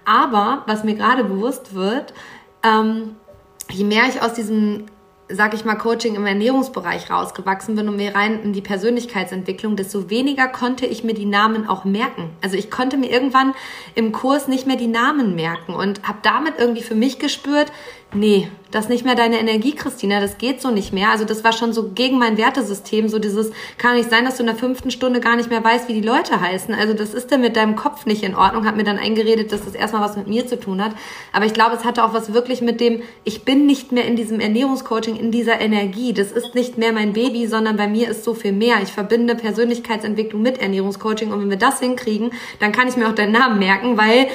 [0.03, 2.15] Aber was mir gerade bewusst wird,
[2.63, 3.15] ähm,
[3.69, 4.87] je mehr ich aus diesem
[5.33, 10.09] sag ich mal, Coaching im Ernährungsbereich rausgewachsen bin und mehr rein in die Persönlichkeitsentwicklung, desto
[10.09, 12.29] weniger konnte ich mir die Namen auch merken.
[12.41, 13.53] Also ich konnte mir irgendwann
[13.95, 17.71] im Kurs nicht mehr die Namen merken und habe damit irgendwie für mich gespürt,
[18.13, 21.09] nee, das ist nicht mehr deine Energie, Christina, das geht so nicht mehr.
[21.09, 24.43] Also das war schon so gegen mein Wertesystem, so dieses, kann nicht sein, dass du
[24.43, 26.73] in der fünften Stunde gar nicht mehr weißt, wie die Leute heißen.
[26.73, 29.65] Also das ist dann mit deinem Kopf nicht in Ordnung, hat mir dann eingeredet, dass
[29.65, 30.93] das erstmal was mit mir zu tun hat.
[31.33, 34.15] Aber ich glaube, es hatte auch was wirklich mit dem, ich bin nicht mehr in
[34.15, 36.13] diesem Ernährungscoaching, in dieser Energie.
[36.13, 38.77] Das ist nicht mehr mein Baby, sondern bei mir ist so viel mehr.
[38.81, 43.15] Ich verbinde Persönlichkeitsentwicklung mit Ernährungscoaching und wenn wir das hinkriegen, dann kann ich mir auch
[43.15, 44.27] deinen Namen merken, weil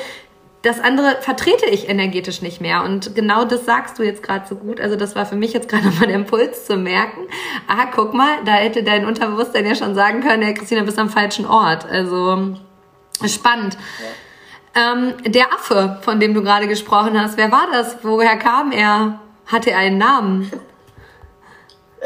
[0.66, 2.82] das andere vertrete ich energetisch nicht mehr.
[2.82, 4.80] Und genau das sagst du jetzt gerade so gut.
[4.80, 7.20] Also das war für mich jetzt gerade mal der Impuls zu merken.
[7.68, 11.08] Ah, guck mal, da hätte dein Unterbewusstsein ja schon sagen können, ja, Christina, bist am
[11.08, 11.86] falschen Ort.
[11.88, 12.56] Also
[13.24, 13.78] spannend.
[14.74, 14.92] Ja.
[14.92, 17.98] Ähm, der Affe, von dem du gerade gesprochen hast, wer war das?
[18.02, 19.20] Woher kam er?
[19.46, 20.50] Hatte er einen Namen?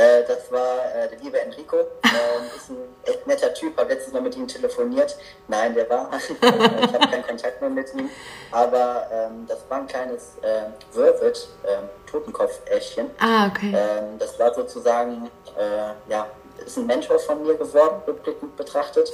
[0.00, 1.76] Äh, das war äh, der liebe Enrico.
[1.76, 5.16] Äh, ist ein echt netter Typ, habe letztens mal mit ihm telefoniert.
[5.46, 6.10] Nein, der war.
[6.16, 8.08] ich habe keinen Kontakt mehr mit ihm.
[8.50, 13.10] Aber ähm, das war ein kleines äh, Vervet, äh, Totenkopf-Äffchen.
[13.18, 13.74] Ah, okay.
[13.76, 16.26] Ähm, das war sozusagen, äh, ja,
[16.64, 19.10] ist ein Mentor von mir geworden, rückblickend betrachtet.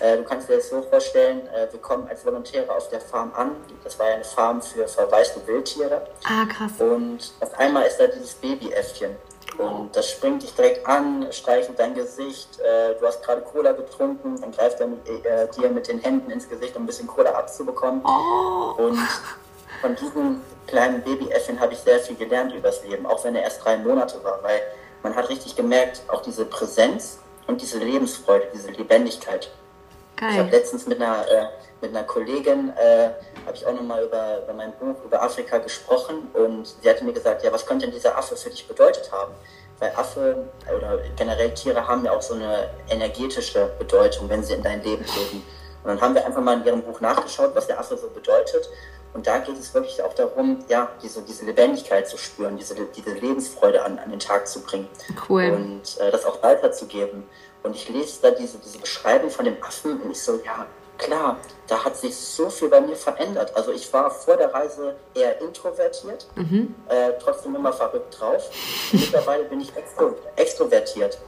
[0.00, 3.32] Äh, du kannst dir das so vorstellen, äh, wir kommen als Volontäre auf der Farm
[3.34, 3.56] an.
[3.84, 6.06] Das war ja eine Farm für verwaiste Wildtiere.
[6.24, 6.72] Ah, krass.
[6.78, 9.16] Und auf einmal ist da dieses Babyäffchen.
[9.58, 12.58] Und das springt dich direkt an, streichelt dein Gesicht.
[12.60, 16.30] Äh, du hast gerade Cola getrunken, dann greift er mit, äh, dir mit den Händen
[16.30, 18.02] ins Gesicht, um ein bisschen Cola abzubekommen.
[18.04, 18.74] Oh.
[18.82, 18.98] Und
[19.80, 23.64] von diesem kleinen Babyäffchen habe ich sehr viel gelernt übers Leben, auch wenn er erst
[23.64, 24.60] drei Monate war, weil
[25.02, 29.50] man hat richtig gemerkt, auch diese Präsenz und diese Lebensfreude, diese Lebendigkeit.
[30.16, 30.30] Geil.
[30.32, 31.46] Ich habe letztens mit einer, äh,
[31.82, 33.10] mit einer Kollegin, äh,
[33.44, 37.12] habe ich auch nochmal über, über mein Buch über Afrika gesprochen und sie hatte mir
[37.12, 39.32] gesagt, ja, was könnte denn dieser Affe für dich bedeutet haben?
[39.80, 44.62] Weil Affe oder generell Tiere haben ja auch so eine energetische Bedeutung, wenn sie in
[44.62, 45.42] dein Leben treten.
[45.82, 48.68] Und dann haben wir einfach mal in ihrem Buch nachgeschaut, was der Affe so bedeutet.
[49.12, 53.10] Und da geht es wirklich auch darum, ja, diese, diese Lebendigkeit zu spüren, diese, diese
[53.10, 54.88] Lebensfreude an, an den Tag zu bringen.
[55.28, 55.50] Cool.
[55.50, 57.24] Und äh, das auch weiterzugeben.
[57.64, 60.66] Und ich lese da diese, diese Beschreibung von dem Affen und ich so, ja,
[61.02, 61.36] klar,
[61.66, 63.54] da hat sich so viel bei mir verändert.
[63.56, 66.74] Also ich war vor der Reise eher introvertiert, mhm.
[66.88, 68.50] äh, trotzdem immer verrückt drauf.
[68.92, 71.18] Mittlerweile bin ich extro extrovertiert.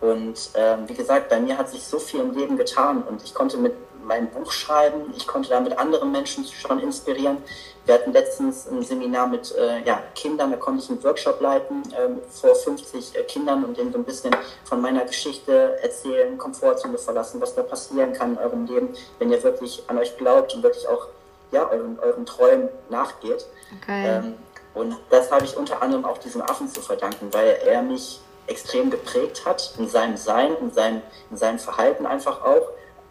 [0.00, 3.32] Und ähm, wie gesagt, bei mir hat sich so viel im Leben getan und ich
[3.32, 5.14] konnte mit mein Buch schreiben.
[5.16, 7.38] Ich konnte damit andere Menschen schon inspirieren.
[7.86, 11.82] Wir hatten letztens ein Seminar mit äh, ja, Kindern, da konnte ich einen Workshop leiten
[11.92, 16.96] äh, vor 50 äh, Kindern und denen so ein bisschen von meiner Geschichte erzählen, Komfortzone
[16.96, 20.62] verlassen, was da passieren kann in eurem Leben, wenn ihr wirklich an euch glaubt und
[20.62, 21.08] wirklich auch
[21.52, 23.46] ja, euren, euren Träumen nachgeht.
[23.82, 24.06] Okay.
[24.06, 24.34] Ähm,
[24.72, 28.90] und das habe ich unter anderem auch diesem Affen zu verdanken, weil er mich extrem
[28.90, 32.68] geprägt hat in seinem Sein, in seinem, in seinem Verhalten einfach auch.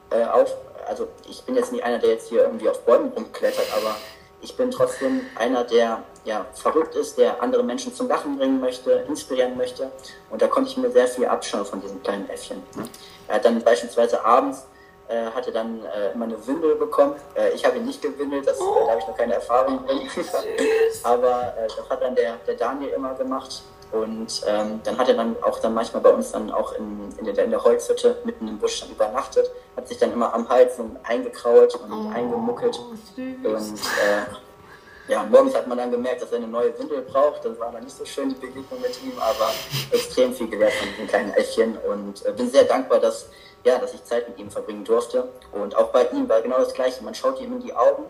[0.09, 0.47] Äh, auch
[0.87, 3.95] also ich bin jetzt nicht einer, der jetzt hier irgendwie auf Bäumen rumklettert, aber
[4.43, 8.91] ich bin trotzdem einer, der ja verrückt ist, der andere Menschen zum Lachen bringen möchte,
[9.07, 9.91] inspirieren möchte.
[10.29, 12.61] Und da konnte ich mir sehr viel abschauen von diesem kleinen Äffchen.
[12.75, 12.83] Ne?
[13.27, 14.65] Er hat dann beispielsweise abends
[15.09, 17.15] äh, hatte dann äh, immer eine Windel bekommen.
[17.35, 18.85] Äh, ich habe ihn nicht gewindelt, das, oh.
[18.85, 20.09] da habe ich noch keine Erfahrung drin.
[21.03, 23.63] Aber äh, das hat dann der, der Daniel immer gemacht.
[23.93, 27.25] Und ähm, dann hat er dann auch dann manchmal bei uns dann auch in, in,
[27.25, 30.97] der, in der Holzhütte mitten im Busch übernachtet, hat sich dann immer am Hals und
[31.03, 32.73] eingekrault und oh, eingemuckelt.
[32.73, 33.35] Süß.
[33.43, 37.45] Und äh, ja, morgens hat man dann gemerkt, dass er eine neue Windel braucht.
[37.45, 39.51] Das war dann nicht so schön, die Begegnung mit ihm, aber
[39.91, 43.29] extrem viel gelernt von diesem kleinen Äffchen und äh, bin sehr dankbar, dass,
[43.63, 45.29] ja, dass ich Zeit mit ihm verbringen durfte.
[45.51, 47.03] Und auch bei ihm war genau das Gleiche.
[47.03, 48.05] Man schaut ihm in die Augen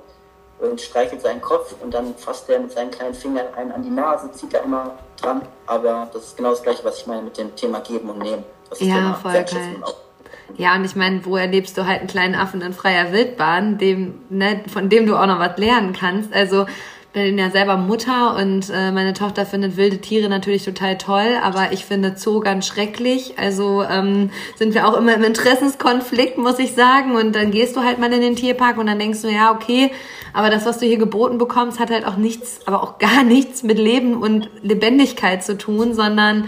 [0.60, 3.90] und streichelt seinen Kopf und dann fasst er mit seinen kleinen Fingern einen an die
[3.90, 5.42] Nase, zieht er immer dran.
[5.66, 8.44] Aber das ist genau das Gleiche, was ich meine mit dem Thema Geben und Nehmen.
[8.70, 9.76] Das ja, Thema voll geil.
[10.58, 14.22] Ja, und ich meine, wo erlebst du halt einen kleinen Affen in freier Wildbahn, dem,
[14.30, 16.34] ne, von dem du auch noch was lernen kannst.
[16.34, 16.66] Also
[17.14, 21.72] bin ja selber Mutter und äh, meine Tochter findet wilde Tiere natürlich total toll, aber
[21.72, 23.36] ich finde Zoo ganz schrecklich.
[23.38, 27.16] Also ähm, sind wir auch immer im Interessenskonflikt, muss ich sagen.
[27.16, 29.92] Und dann gehst du halt mal in den Tierpark und dann denkst du, ja, okay,
[30.34, 33.62] aber das, was du hier geboten bekommst, hat halt auch nichts, aber auch gar nichts
[33.62, 36.46] mit Leben und Lebendigkeit zu tun, sondern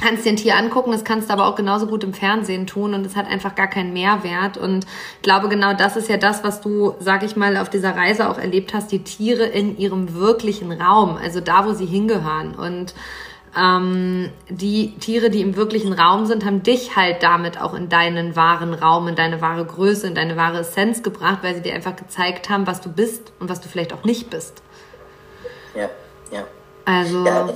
[0.00, 2.94] kannst dir ein Tier angucken, das kannst du aber auch genauso gut im Fernsehen tun
[2.94, 4.56] und es hat einfach gar keinen Mehrwert.
[4.56, 4.84] Und
[5.16, 8.28] ich glaube, genau das ist ja das, was du, sag ich mal, auf dieser Reise
[8.28, 12.54] auch erlebt hast, die Tiere in ihrem wirklichen Raum, also da, wo sie hingehören.
[12.54, 12.94] Und
[13.56, 18.36] ähm, die Tiere, die im wirklichen Raum sind, haben dich halt damit auch in deinen
[18.36, 21.94] wahren Raum, in deine wahre Größe, in deine wahre Essenz gebracht, weil sie dir einfach
[21.94, 24.62] gezeigt haben, was du bist und was du vielleicht auch nicht bist.
[25.74, 25.88] Ja,
[26.32, 26.44] ja.
[26.84, 27.24] Also.
[27.24, 27.48] Ja,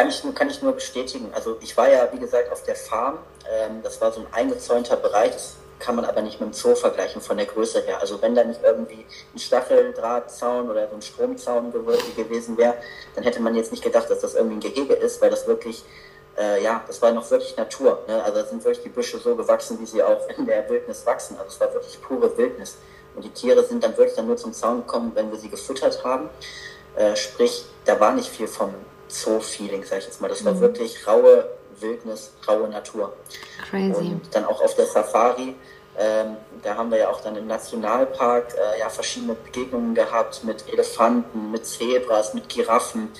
[0.00, 1.30] kann ich, kann ich nur bestätigen.
[1.34, 3.18] Also ich war ja, wie gesagt, auf der Farm.
[3.50, 5.32] Ähm, das war so ein eingezäunter Bereich.
[5.32, 8.00] Das kann man aber nicht mit dem Zoo vergleichen von der Größe her.
[8.00, 11.72] Also wenn da nicht irgendwie ein Stacheldrahtzaun oder so ein Stromzaun
[12.16, 12.74] gewesen wäre,
[13.14, 15.84] dann hätte man jetzt nicht gedacht, dass das irgendwie ein Gehege ist, weil das wirklich,
[16.38, 18.02] äh, ja, das war noch wirklich Natur.
[18.08, 18.22] Ne?
[18.22, 21.36] Also da sind wirklich die Büsche so gewachsen, wie sie auch in der Wildnis wachsen.
[21.38, 22.76] Also es war wirklich pure Wildnis.
[23.14, 26.04] Und die Tiere sind dann wirklich dann nur zum Zaun gekommen, wenn wir sie gefüttert
[26.04, 26.30] haben.
[26.96, 28.74] Äh, sprich, da war nicht viel vom
[29.10, 30.28] Zoo-Feeling, sag ich jetzt mal.
[30.28, 30.60] Das war mhm.
[30.60, 31.48] wirklich raue
[31.80, 33.12] Wildnis, raue Natur.
[33.68, 33.92] Crazy.
[33.92, 35.54] Und dann auch auf der Safari,
[35.98, 40.64] Ähm, da haben wir ja auch dann im Nationalpark äh, ja verschiedene Begegnungen gehabt mit
[40.72, 43.10] Elefanten, mit Zebras, mit Giraffen,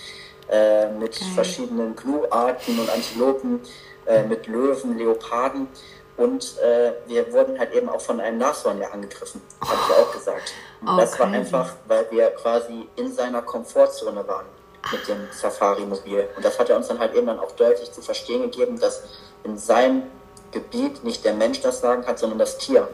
[0.48, 1.34] äh, mit okay.
[1.34, 3.60] verschiedenen Gnu-Arten und Antilopen,
[4.06, 5.68] äh, mit Löwen, Leoparden.
[6.16, 10.12] Und äh, wir wurden halt eben auch von einem Nashorn ja angegriffen, habe ich auch
[10.12, 10.54] gesagt.
[10.80, 11.00] Und okay.
[11.00, 14.46] das war einfach, weil wir quasi in seiner Komfortzone waren
[14.92, 16.28] mit dem Safari-Mobil.
[16.36, 19.02] Und das hat er uns dann halt eben dann auch deutlich zu verstehen gegeben, dass
[19.44, 20.04] in seinem
[20.52, 22.88] Gebiet nicht der Mensch das Sagen hat, sondern das Tier.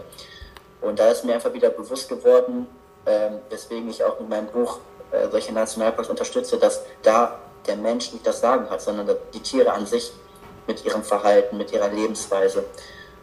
[0.81, 2.67] Und da ist mir einfach wieder bewusst geworden,
[3.05, 4.79] äh, weswegen ich auch mit meinem Buch
[5.11, 9.73] äh, solche Nationalparks unterstütze, dass da der Mensch nicht das Sagen hat, sondern die Tiere
[9.73, 10.13] an sich
[10.67, 12.65] mit ihrem Verhalten, mit ihrer Lebensweise.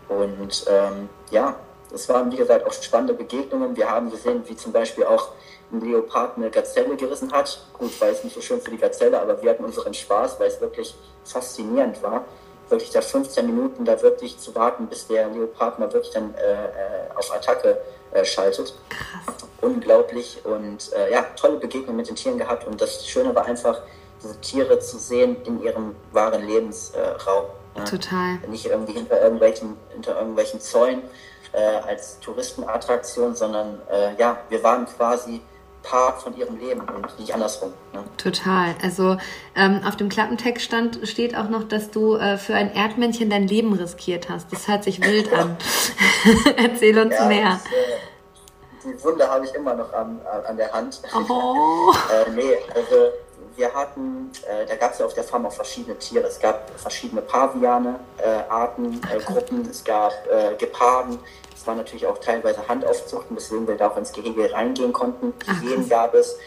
[0.10, 1.56] Und ähm, ja,
[1.93, 3.76] es waren wie gesagt auch spannende Begegnungen.
[3.76, 5.30] Wir haben gesehen, wie zum Beispiel auch
[5.73, 7.59] ein Leopard eine Gazelle gerissen hat.
[7.77, 10.47] Gut, war es nicht so schön für die Gazelle, aber wir hatten unseren Spaß, weil
[10.47, 12.25] es wirklich faszinierend war,
[12.69, 16.53] wirklich da 15 Minuten da wirklich zu warten, bis der Leopard mal wirklich dann äh,
[16.53, 16.67] äh,
[17.15, 17.79] auf Attacke
[18.12, 18.73] äh, schaltet.
[18.89, 19.36] Krass.
[19.62, 23.81] Unglaublich und äh, ja, tolle Begegnung mit den Tieren gehabt und das Schöne war einfach,
[24.21, 27.45] diese Tiere zu sehen in ihrem wahren Lebensraum.
[27.75, 27.83] Ja?
[27.83, 28.38] Total.
[28.47, 31.03] Nicht irgendwie hinter irgendwelchen, hinter irgendwelchen Zäunen
[31.51, 35.41] äh, als Touristenattraktion, sondern äh, ja, wir waren quasi
[35.84, 37.74] Part von ihrem Leben und nicht andersrum.
[37.93, 38.04] Ne?
[38.17, 38.74] Total.
[38.82, 39.17] Also
[39.56, 43.48] ähm, auf dem Klappentext stand, steht auch noch, dass du äh, für ein Erdmännchen dein
[43.48, 44.52] Leben riskiert hast.
[44.52, 45.58] Das hört sich wild an.
[46.58, 47.60] Erzähl uns ja, mehr.
[47.62, 51.02] Das, äh, die Wunde habe ich immer noch an, an der Hand.
[51.30, 51.93] Oh.
[52.28, 53.12] äh, nee, also
[53.56, 56.26] wir hatten, äh, da gab es ja auf der Farm auch verschiedene Tiere.
[56.28, 61.19] Es gab verschiedene Paviane, äh, Arten, äh, Gruppen, es gab äh, Geparden,
[61.63, 65.34] es war natürlich auch teilweise Handaufzuchten, weswegen wir da auch ins Gehege reingehen konnten.
[65.62, 66.38] Hyänen gab es.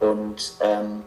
[0.00, 1.04] Und ähm,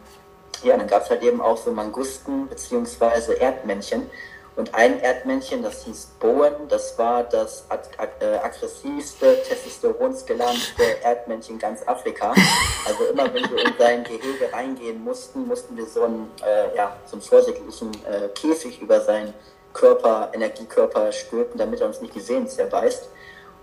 [0.62, 3.34] ja, dann gab es halt eben auch so Mangusten bzw.
[3.38, 4.08] Erdmännchen.
[4.56, 7.80] Und ein Erdmännchen, das hieß Bowen, das war das ag
[8.20, 12.32] äh, aggressivste, testosteronsgeladene Erdmännchen ganz Afrika.
[12.86, 16.96] Also immer wenn wir in sein Gehege reingehen mussten, mussten wir so einen, äh, ja,
[17.04, 19.34] so einen vorsichtigen äh, Käfig über seinen
[19.74, 23.10] Körper, Energiekörper stülpen, damit er uns nicht die Sehnen zerbeißt.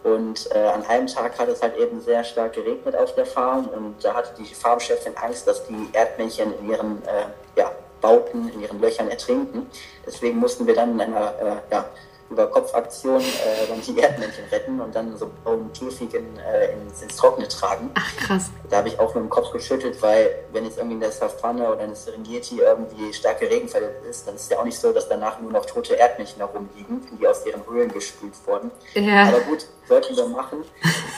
[0.08, 3.68] Und äh, an einem Tag hat es halt eben sehr stark geregnet auf der Farm
[3.68, 8.62] und da hatte die Farmchefin Angst, dass die Erdmännchen in ihren äh, ja, Bauten, in
[8.62, 9.70] ihren Löchern ertrinken.
[10.06, 11.86] Deswegen mussten wir dann in einer äh, ja,
[12.30, 17.16] Überkopfaktion äh, dann die Erdmännchen retten und dann so einen Käfig in, äh, ins, ins
[17.16, 17.90] Trockene tragen.
[17.96, 18.52] Ach krass.
[18.70, 21.72] Da habe ich auch nur den Kopf geschüttelt, weil wenn jetzt irgendwie in der Savannah
[21.72, 24.92] oder in der Serengeti irgendwie starke Regenfälle ist, dann ist es ja auch nicht so,
[24.92, 28.72] dass danach nur noch tote Erdmännchen herumliegen, die aus ihren Höhlen gespült wurden.
[28.94, 29.28] Ja.
[29.28, 30.66] Aber gut, sollten wir machen.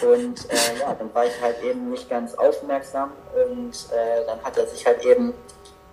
[0.01, 4.57] Und äh, ja, dann war ich halt eben nicht ganz aufmerksam und äh, dann hat
[4.57, 5.33] er sich halt eben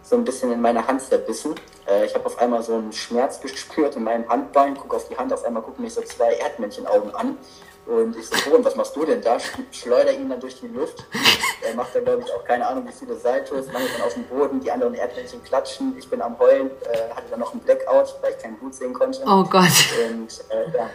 [0.06, 1.54] so ein bisschen in meine Hand zerbissen.
[1.86, 5.16] Äh, ich habe auf einmal so einen Schmerz gespürt in meinem Handbein, gucke auf die
[5.16, 7.36] Hand, auf einmal gucken mich so zwei Erdmännchenaugen an.
[7.86, 9.36] Und ich so, und was machst du denn da?
[9.70, 11.04] Schleuder ihn dann durch die Luft.
[11.62, 14.24] Er macht da, glaube ich, auch keine Ahnung, wie viele Saltos, landet dann auf dem
[14.24, 15.96] Boden, die anderen Erdmännchen klatschen.
[15.96, 18.92] Ich bin am Heulen, äh, hatte dann noch einen Blackout, weil ich kein Blut sehen
[18.92, 19.22] konnte.
[19.24, 19.70] Oh Gott.
[20.10, 20.90] Und äh, ja,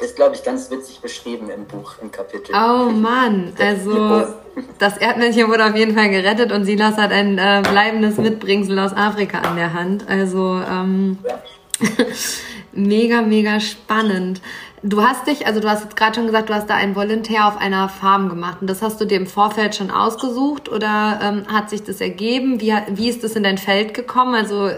[0.00, 2.52] ist, glaube ich, ganz witzig beschrieben im Buch, im Kapitel.
[2.54, 4.26] Oh Mann, also
[4.78, 8.92] das Erdmännchen wurde auf jeden Fall gerettet und Silas hat ein äh, bleibendes Mitbringsel aus
[8.92, 10.08] Afrika an der Hand.
[10.08, 11.38] Also ähm, ja.
[12.72, 14.40] mega, mega spannend.
[14.82, 17.48] Du hast dich, also du hast jetzt gerade schon gesagt, du hast da ein Volontär
[17.48, 21.46] auf einer Farm gemacht und das hast du dir im Vorfeld schon ausgesucht oder ähm,
[21.50, 22.60] hat sich das ergeben?
[22.60, 24.34] Wie, wie ist das in dein Feld gekommen?
[24.34, 24.70] Also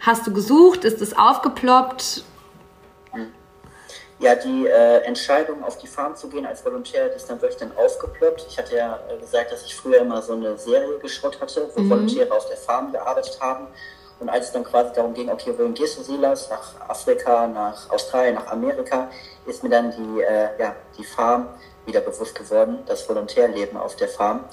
[0.00, 0.84] hast du gesucht?
[0.84, 2.24] Ist es aufgeploppt?
[4.18, 7.58] Ja, die äh, Entscheidung, auf die Farm zu gehen als Volontär, die ist dann wirklich
[7.58, 8.46] dann aufgeploppt.
[8.48, 11.82] Ich hatte ja äh, gesagt, dass ich früher immer so eine Serie geschaut hatte, wo
[11.82, 11.90] mhm.
[11.90, 13.66] Volontäre auf der Farm gearbeitet haben.
[14.18, 16.48] Und als es dann quasi darum ging, okay, wohin gehst du, Silas?
[16.48, 19.10] Nach Afrika, nach Australien, nach Amerika,
[19.44, 21.48] ist mir dann die, äh, ja, die Farm
[21.84, 24.44] wieder bewusst geworden, das Volontärleben auf der Farm.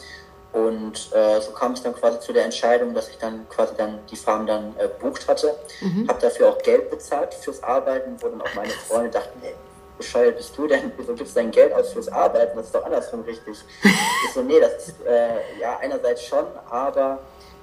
[0.53, 3.99] Und äh, so kam es dann quasi zu der Entscheidung, dass ich dann quasi dann
[4.09, 5.55] die Farm dann äh, bucht hatte.
[5.81, 6.07] Mhm.
[6.07, 9.55] Habe dafür auch Geld bezahlt fürs Arbeiten, wo dann auch meine Freunde dachten, ey,
[9.97, 10.91] bescheuert bist du denn?
[10.95, 12.55] Wieso gibst du dein Geld aus fürs Arbeiten?
[12.55, 13.57] Das ist doch andersrum richtig.
[13.83, 17.19] ich so, nee, das ist äh, ja einerseits schon, aber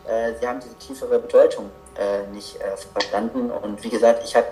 [0.09, 3.53] äh, sie haben diese tiefere Bedeutung äh, nicht äh, verstanden.
[3.53, 4.47] Und wie gesagt, ich habe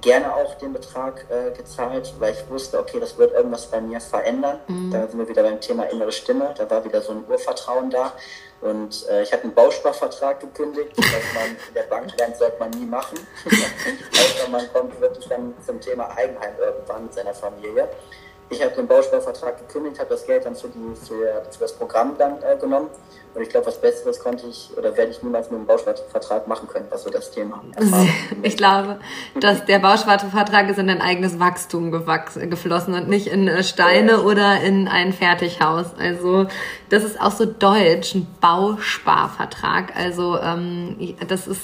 [0.00, 4.00] gerne auch den Betrag äh, gezahlt, weil ich wusste, okay, das wird irgendwas bei mir
[4.00, 4.60] verändern.
[4.68, 4.90] Mhm.
[4.90, 6.54] Da sind wir wieder beim Thema innere Stimme.
[6.56, 8.12] Da war wieder so ein Urvertrauen da.
[8.60, 12.70] Und äh, ich hatte einen Bausparvertrag gekündigt, was man in der Bank lernt, sollte man
[12.70, 13.18] nie machen.
[13.46, 17.88] Außer man kommt wirklich dann zum Thema Eigenheim irgendwann mit seiner Familie.
[18.50, 22.16] ich habe den Bausparvertrag gekündigt, habe das Geld dann für, die, für, für das Programm
[22.18, 22.90] dann äh, genommen.
[23.32, 26.68] Und ich glaube, was Besseres konnte ich oder werde ich niemals mit dem Bausparvertrag machen
[26.68, 27.62] können, was so das Thema
[28.42, 28.98] Ich glaube,
[29.38, 34.18] dass der Bausparvertrag ist in dein eigenes Wachstum geflossen und nicht in äh, Steine ja.
[34.18, 35.86] oder in ein Fertighaus.
[35.96, 36.48] Also
[36.88, 39.94] das ist auch so deutsch, ein Bausparvertrag.
[39.96, 40.96] Also ähm,
[41.28, 41.60] das ist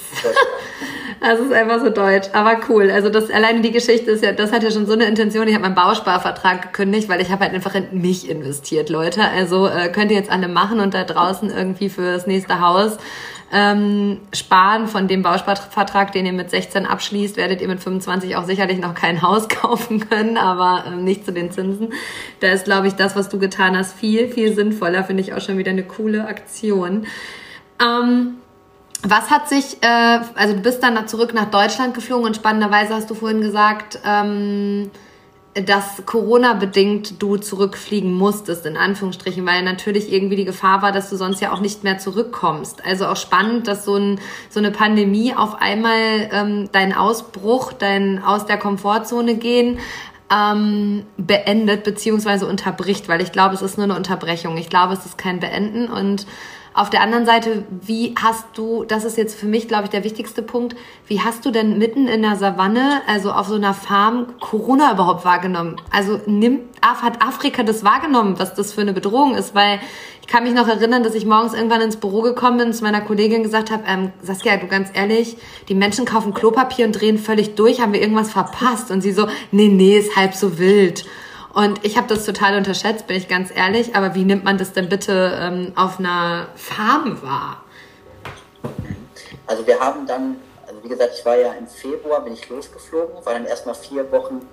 [1.21, 2.91] das ist einfach so deutsch, aber cool.
[2.93, 5.49] Also das alleine die Geschichte ist ja, das hat ja schon so eine Intention.
[5.49, 9.23] Ich habe meinen Bausparvertrag gekündigt, weil ich habe halt einfach in mich investiert, Leute.
[9.23, 12.99] Also äh, könnt ihr jetzt alle machen und da draußen irgendwie für das nächste Haus
[13.53, 18.45] ähm, sparen von dem Bausparvertrag, den ihr mit 16 abschließt, werdet ihr mit 25 auch
[18.45, 21.93] sicherlich noch kein Haus kaufen können, aber ähm, nicht zu den Zinsen.
[22.41, 25.05] Da ist, glaube ich, das, was du getan hast, viel, viel sinnvoller.
[25.05, 27.07] Finde ich auch schon wieder eine coole Aktion.
[27.81, 28.39] Ähm,
[29.03, 33.09] was hat sich, äh, also du bist dann zurück nach Deutschland geflogen und spannenderweise hast
[33.09, 34.91] du vorhin gesagt, ähm,
[35.65, 41.17] dass Corona-bedingt du zurückfliegen musstest, in Anführungsstrichen, weil natürlich irgendwie die Gefahr war, dass du
[41.17, 42.85] sonst ja auch nicht mehr zurückkommst.
[42.85, 48.23] Also auch spannend, dass so, ein, so eine Pandemie auf einmal ähm, deinen Ausbruch, dein
[48.23, 49.79] aus der Komfortzone gehen,
[50.31, 54.57] ähm, beendet beziehungsweise unterbricht, weil ich glaube, es ist nur eine Unterbrechung.
[54.59, 56.27] Ich glaube, es ist kein Beenden und
[56.77, 60.05] auf der anderen Seite, wie hast du, das ist jetzt für mich, glaube ich, der
[60.05, 64.35] wichtigste Punkt, wie hast du denn mitten in der Savanne, also auf so einer Farm,
[64.41, 65.77] Corona überhaupt wahrgenommen?
[65.91, 69.55] Also nimmt, hat Afrika das wahrgenommen, was das für eine Bedrohung ist?
[69.55, 69.81] Weil
[70.20, 72.85] ich kann mich noch erinnern, dass ich morgens irgendwann ins Büro gekommen bin und zu
[72.85, 75.39] meiner Kollegin gesagt habe, ähm, Saskia, du ganz ehrlich,
[75.70, 78.91] die Menschen kaufen Klopapier und drehen völlig durch, haben wir irgendwas verpasst?
[78.91, 81.07] Und sie so, nee, nee, ist halb so wild.
[81.57, 83.97] Und ich habe das total unterschätzt, bin ich ganz ehrlich.
[83.97, 87.65] Aber wie nimmt man das denn bitte ähm, auf einer Farm wahr?
[89.47, 90.37] Also wir haben dann,
[90.67, 94.13] also wie gesagt, ich war ja im Februar, bin ich losgeflogen, war dann erstmal vier
[94.13, 94.47] Wochen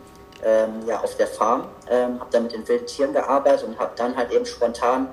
[0.46, 3.92] ähm, ja, auf der Farm, ähm, habe dann mit den wilden Tieren gearbeitet und habe
[3.98, 5.10] dann halt eben spontan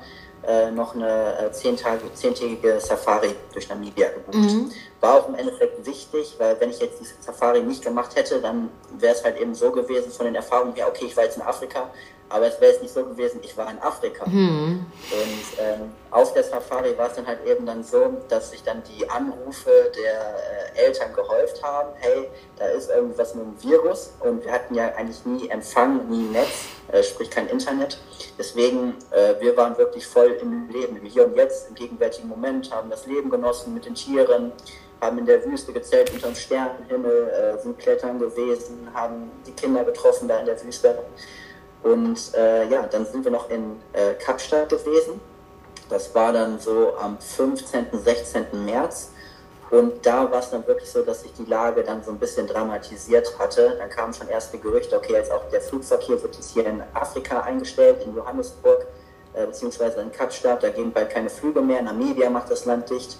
[0.47, 4.36] äh, noch eine äh, zehntägige, zehntägige Safari durch Namibia gebucht.
[4.36, 4.72] Mhm.
[5.01, 8.70] War auch im Endeffekt wichtig, weil wenn ich jetzt diese Safari nicht gemacht hätte, dann
[8.99, 11.43] wäre es halt eben so gewesen von den Erfahrungen her, okay, ich war jetzt in
[11.43, 11.91] Afrika,
[12.30, 14.24] aber es wäre jetzt nicht so gewesen, ich war in Afrika.
[14.26, 14.86] Mhm.
[15.10, 18.82] Und ähm, auf der Safari war es dann halt eben dann so, dass sich dann
[18.84, 24.44] die Anrufe der äh, Eltern gehäuft haben, hey, da ist irgendwas mit dem Virus und
[24.44, 27.98] wir hatten ja eigentlich nie Empfang, nie Netz, äh, sprich kein Internet.
[28.38, 32.70] Deswegen, äh, wir waren wirklich voll im Leben, im Hier und Jetzt, im gegenwärtigen Moment,
[32.70, 34.52] haben das Leben genossen mit den Tieren,
[35.00, 39.82] haben in der Wüste gezählt unter dem Sternenhimmel, äh, sind klettern gewesen, haben die Kinder
[39.82, 40.96] getroffen da in der Wüste.
[41.82, 45.20] Und äh, ja, dann sind wir noch in äh, Kapstadt gewesen.
[45.88, 48.64] Das war dann so am 15., 16.
[48.64, 49.10] März.
[49.70, 52.46] Und da war es dann wirklich so, dass sich die Lage dann so ein bisschen
[52.46, 53.76] dramatisiert hatte.
[53.78, 57.40] Dann kamen schon erste Gerüchte, okay, jetzt auch der Flugverkehr wird jetzt hier in Afrika
[57.40, 58.86] eingestellt, in Johannesburg,
[59.32, 60.62] äh, beziehungsweise in Kapstadt.
[60.62, 61.80] Da gehen bald keine Flüge mehr.
[61.82, 63.16] Namibia macht das Land dicht.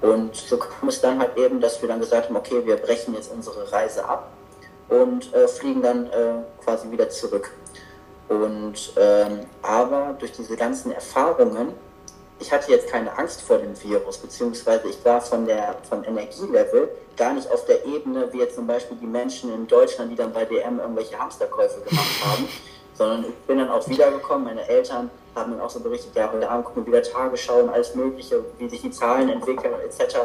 [0.00, 3.14] Und so kam es dann halt eben, dass wir dann gesagt haben, okay, wir brechen
[3.14, 4.30] jetzt unsere Reise ab
[4.92, 7.50] und äh, fliegen dann äh, quasi wieder zurück.
[8.28, 11.74] Und ähm, aber durch diese ganzen Erfahrungen,
[12.38, 16.90] ich hatte jetzt keine Angst vor dem Virus, beziehungsweise ich war von der vom Energielevel
[17.16, 20.32] gar nicht auf der Ebene, wie jetzt zum Beispiel die Menschen in Deutschland, die dann
[20.32, 22.48] bei DM irgendwelche Hamsterkäufe gemacht haben,
[22.94, 24.44] sondern ich bin dann auch wiedergekommen.
[24.44, 27.70] Meine Eltern haben dann auch so berichtet, ja, heute Abend gucken wir wieder Tagesschau und
[27.70, 30.18] alles Mögliche, wie sich die Zahlen entwickeln etc.,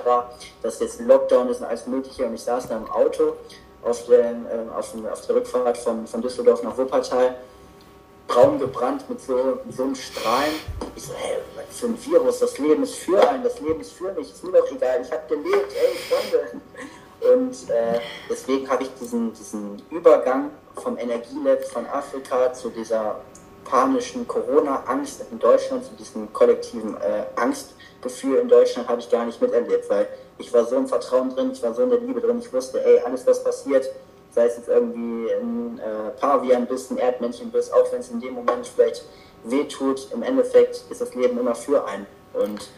[0.61, 2.26] dass jetzt ein Lockdown ist und alles Mögliche.
[2.26, 3.34] Und ich saß da im Auto
[3.84, 7.36] auf, den, äh, auf, auf der Rückfahrt von, von Düsseldorf nach Wuppertal
[8.28, 10.54] braun gebrannt mit so, so einem Strahlen.
[10.96, 13.94] Ich so, hey, was für ein Virus, das Leben ist für einen, das Leben ist
[13.94, 16.62] für mich, ist mir doch egal, ich habe gelebt, ey, Freunde.
[17.34, 18.00] Und äh,
[18.30, 23.22] deswegen habe ich diesen, diesen Übergang vom Energielevel von Afrika zu dieser
[23.66, 29.42] panischen Corona-Angst in Deutschland, zu diesem kollektiven äh, Angstgefühl in Deutschland habe ich gar nicht
[29.42, 30.08] miterlebt, weil
[30.38, 32.84] ich war so im Vertrauen drin, ich war so in der Liebe drin, ich wusste,
[32.84, 33.90] ey, alles was passiert,
[34.32, 38.20] sei es jetzt irgendwie ein äh, Pavian bist, ein Erdmännchen bist, auch wenn es in
[38.20, 39.04] dem Moment vielleicht
[39.44, 42.06] wehtut, im Endeffekt ist das Leben immer für einen.
[42.34, 42.70] Und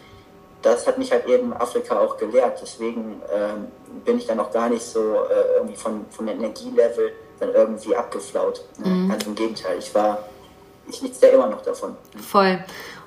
[0.62, 2.60] das hat mich halt eben Afrika auch gelehrt.
[2.62, 3.68] Deswegen ähm,
[4.06, 8.64] bin ich dann auch gar nicht so äh, irgendwie von, dem Energielevel dann irgendwie abgeflaut.
[8.78, 8.90] Ne?
[8.90, 9.10] Mhm.
[9.10, 10.20] Ganz im Gegenteil, ich war,
[10.88, 11.96] ich nichts ja immer noch davon.
[12.22, 12.60] Voll.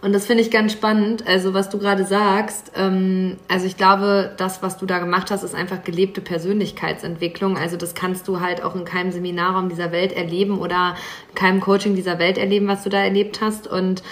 [0.03, 2.72] Und das finde ich ganz spannend, also was du gerade sagst.
[2.74, 7.57] Ähm, also ich glaube, das, was du da gemacht hast, ist einfach gelebte Persönlichkeitsentwicklung.
[7.57, 10.96] Also das kannst du halt auch in keinem Seminarraum dieser Welt erleben oder
[11.28, 13.68] in keinem Coaching dieser Welt erleben, was du da erlebt hast.
[13.68, 14.03] Und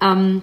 [0.00, 0.42] ähm,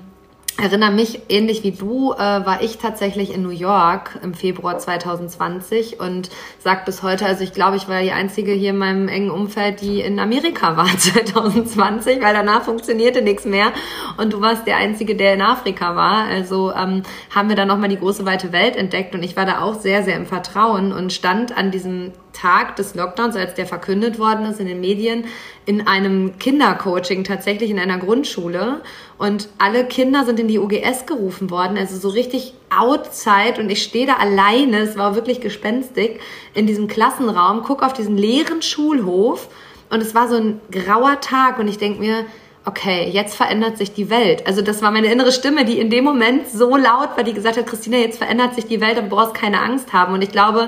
[0.57, 5.99] erinnere mich, ähnlich wie du, äh, war ich tatsächlich in New York im Februar 2020
[5.99, 6.29] und
[6.59, 9.81] sag bis heute, also ich glaube, ich war die Einzige hier in meinem engen Umfeld,
[9.81, 13.71] die in Amerika war 2020, weil danach funktionierte nichts mehr
[14.17, 16.25] und du warst der Einzige, der in Afrika war.
[16.25, 17.03] Also ähm,
[17.33, 20.03] haben wir dann nochmal die große weite Welt entdeckt und ich war da auch sehr,
[20.03, 24.59] sehr im Vertrauen und stand an diesem Tag des Lockdowns, als der verkündet worden ist
[24.59, 25.25] in den Medien,
[25.65, 28.81] in einem Kindercoaching, tatsächlich in einer Grundschule.
[29.17, 33.59] Und alle Kinder sind in die OGS gerufen worden, also so richtig outside.
[33.59, 36.19] Und ich stehe da alleine, es war wirklich gespenstig,
[36.53, 39.49] in diesem Klassenraum, gucke auf diesen leeren Schulhof.
[39.89, 42.25] Und es war so ein grauer Tag und ich denke mir,
[42.65, 44.45] okay, jetzt verändert sich die Welt.
[44.45, 47.57] Also das war meine innere Stimme, die in dem Moment so laut war, die gesagt
[47.57, 50.13] hat, Christina, jetzt verändert sich die Welt, aber du brauchst keine Angst haben.
[50.13, 50.67] Und ich glaube,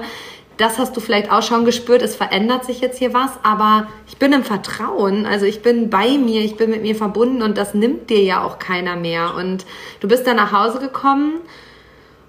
[0.59, 4.17] das hast du vielleicht auch schon gespürt, es verändert sich jetzt hier was, aber ich
[4.17, 7.73] bin im Vertrauen, also ich bin bei mir, ich bin mit mir verbunden und das
[7.73, 9.35] nimmt dir ja auch keiner mehr.
[9.35, 9.65] Und
[10.01, 11.39] du bist dann nach Hause gekommen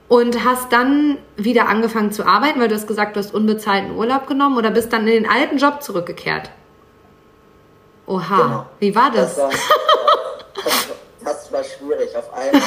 [0.06, 4.28] und hast dann wieder angefangen zu arbeiten, weil du hast gesagt, du hast unbezahlten Urlaub
[4.28, 6.50] genommen oder bist dann in den alten Job zurückgekehrt.
[8.06, 8.66] Oha, genau.
[8.78, 9.34] wie war das?
[9.34, 9.50] Das war,
[11.24, 12.16] das war schwierig.
[12.16, 12.62] Auf einmal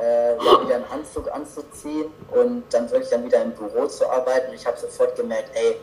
[0.00, 4.52] äh, ja, wieder einen Anzug anzuziehen und dann wirklich dann wieder im Büro zu arbeiten.
[4.54, 5.76] Ich habe sofort gemerkt, ey,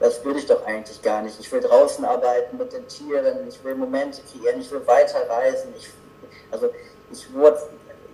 [0.00, 1.38] das will ich doch eigentlich gar nicht.
[1.40, 5.72] Ich will draußen arbeiten mit den Tieren, ich will Momente kreieren, ich will weiterreisen.
[5.76, 5.88] Ich,
[6.50, 6.70] also
[7.12, 7.58] ich wurde,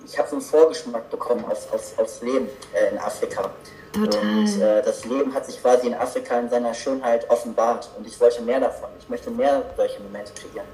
[0.06, 3.50] ich habe so einen Vorgeschmack bekommen aufs, aufs, aufs Leben äh, in Afrika.
[3.92, 4.20] Total.
[4.20, 8.20] Und äh, das Leben hat sich quasi in Afrika in seiner Schönheit offenbart und ich
[8.20, 8.88] wollte mehr davon.
[9.00, 10.68] Ich möchte mehr solche Momente kreieren.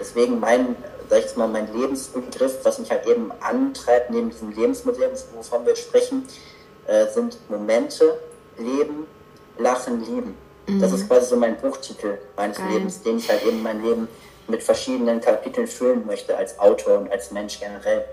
[0.00, 0.76] Deswegen mein
[1.08, 5.66] sag ich jetzt mal, mein Lebensbegriff, was mich halt eben antreibt, neben diesem Lebensmodell, wovon
[5.66, 6.26] wir sprechen,
[6.86, 8.18] äh, sind Momente,
[8.58, 9.06] Leben,
[9.58, 10.36] Lachen, Lieben.
[10.66, 10.80] Mhm.
[10.80, 12.72] Das ist quasi so mein Buchtitel meines Geil.
[12.72, 14.08] Lebens, den ich halt eben mein Leben
[14.48, 18.04] mit verschiedenen Kapiteln füllen möchte, als Autor und als Mensch generell.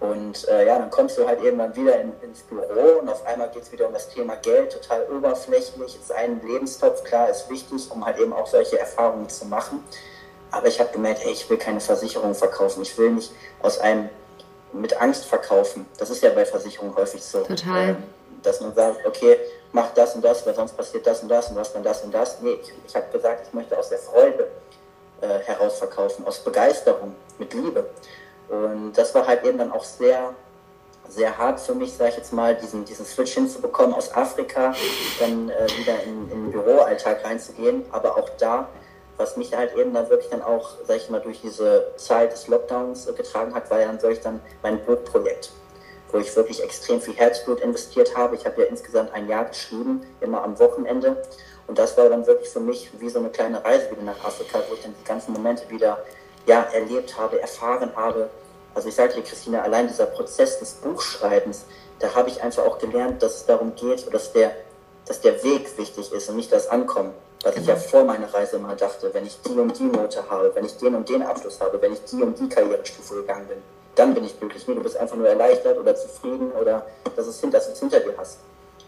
[0.00, 3.26] Und äh, ja, dann kommst du halt eben dann wieder in, ins Büro und auf
[3.26, 5.96] einmal geht es wieder um das Thema Geld, total oberflächlich.
[5.96, 9.84] Ist ein Lebenstopf, klar, ist wichtig, um halt eben auch solche Erfahrungen zu machen.
[10.50, 12.82] Aber ich habe gemerkt, hey, ich will keine Versicherung verkaufen.
[12.82, 13.32] Ich will nicht
[13.62, 14.08] aus einem
[14.72, 15.86] mit Angst verkaufen.
[15.98, 17.42] Das ist ja bei Versicherungen häufig so.
[17.42, 17.90] Total.
[17.90, 17.96] Ähm,
[18.42, 19.36] dass man sagt, okay,
[19.72, 22.12] mach das und das, weil sonst passiert das und das und was dann das und
[22.14, 22.40] das.
[22.40, 24.48] Nee, ich, ich habe gesagt, ich möchte aus der Freude
[25.20, 27.90] äh, heraus verkaufen, aus Begeisterung, mit Liebe.
[28.48, 30.34] Und das war halt eben dann auch sehr,
[31.08, 34.74] sehr hart für mich, sage ich jetzt mal, diesen, diesen Switch hinzubekommen, aus Afrika
[35.18, 37.84] dann äh, wieder in, in den Büroalltag reinzugehen.
[37.92, 38.68] Aber auch da
[39.20, 42.48] was mich halt eben dann wirklich dann auch, sag ich mal, durch diese Zeit des
[42.48, 45.52] Lockdowns getragen hat, war ja dann solch dann mein Buchprojekt,
[46.10, 48.34] wo ich wirklich extrem viel Herzblut investiert habe.
[48.34, 51.22] Ich habe ja insgesamt ein Jahr geschrieben, immer am Wochenende.
[51.66, 54.58] Und das war dann wirklich für mich wie so eine kleine Reise wieder nach Afrika,
[54.68, 56.02] wo ich dann die ganzen Momente wieder
[56.46, 58.30] ja, erlebt habe, erfahren habe.
[58.74, 61.66] Also ich sagte dir, Christina, allein dieser Prozess des Buchschreibens,
[61.98, 64.52] da habe ich einfach auch gelernt, dass es darum geht, dass der,
[65.04, 67.12] dass der Weg wichtig ist und nicht das Ankommen.
[67.42, 67.86] Was ich ja genau.
[67.86, 70.94] vor meiner Reise immer dachte, wenn ich die und die Note habe, wenn ich den
[70.94, 73.58] und den Abschluss habe, wenn ich die und die Karrierestufe gegangen bin,
[73.94, 74.66] dann bin ich glücklich.
[74.68, 76.84] Nee, du bist einfach nur erleichtert oder zufrieden oder
[77.16, 78.40] dass, es, dass du es hinter dir hast.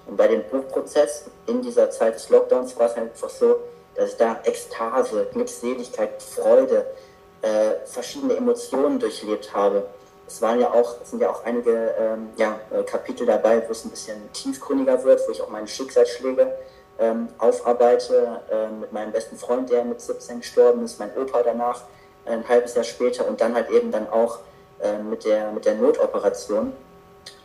[0.06, 3.60] Und bei dem Buchprozess in dieser Zeit des Lockdowns war es einfach so,
[3.94, 6.86] dass ich da Ekstase, Glückseligkeit, Freude,
[7.42, 9.86] äh, verschiedene Emotionen durchlebt habe.
[10.26, 13.84] Es waren ja auch, sind ja auch einige ähm, ja, äh, Kapitel dabei, wo es
[13.84, 16.54] ein bisschen tiefgründiger wird, wo ich auch meine Schicksalsschläge
[17.02, 21.82] ähm, aufarbeite äh, mit meinem besten Freund, der mit 17 gestorben ist, mein Opa danach
[22.24, 24.38] äh, ein halbes Jahr später und dann halt eben dann auch
[24.80, 26.72] äh, mit, der, mit der Notoperation.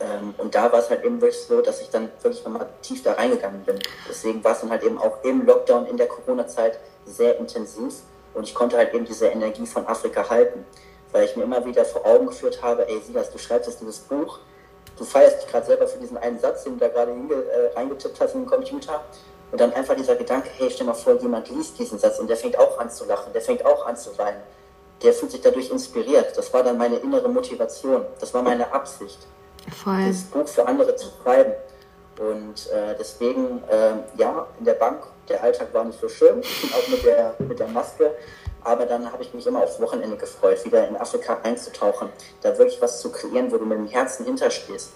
[0.00, 3.02] Ähm, und da war es halt eben wirklich so, dass ich dann wirklich nochmal tief
[3.02, 3.78] da reingegangen bin.
[4.08, 7.94] Deswegen war es dann halt eben auch im Lockdown in der Corona-Zeit sehr intensiv
[8.34, 10.64] und ich konnte halt eben diese Energie von Afrika halten,
[11.10, 13.98] weil ich mir immer wieder vor Augen geführt habe, ey Silas, du schreibst jetzt dieses
[13.98, 14.38] Buch,
[14.96, 18.20] du feierst dich gerade selber für diesen einen Satz, den du da gerade äh, reingetippt
[18.20, 19.04] hast in den Computer
[19.50, 22.36] und dann einfach dieser Gedanke, hey, stell mal vor, jemand liest diesen Satz und der
[22.36, 24.42] fängt auch an zu lachen, der fängt auch an zu weinen.
[25.02, 26.36] Der fühlt sich dadurch inspiriert.
[26.36, 28.04] Das war dann meine innere Motivation.
[28.20, 29.18] Das war meine Absicht,
[29.82, 29.98] Voll.
[30.06, 31.52] dieses Buch für andere zu schreiben.
[32.18, 36.40] Und äh, deswegen, äh, ja, in der Bank, der Alltag war nicht so schön,
[36.72, 38.12] auch mit der, mit der Maske.
[38.64, 42.08] Aber dann habe ich mich immer aufs Wochenende gefreut, wieder in Afrika einzutauchen,
[42.42, 44.90] da wirklich was zu kreieren, wo du mit dem Herzen hinterstehst.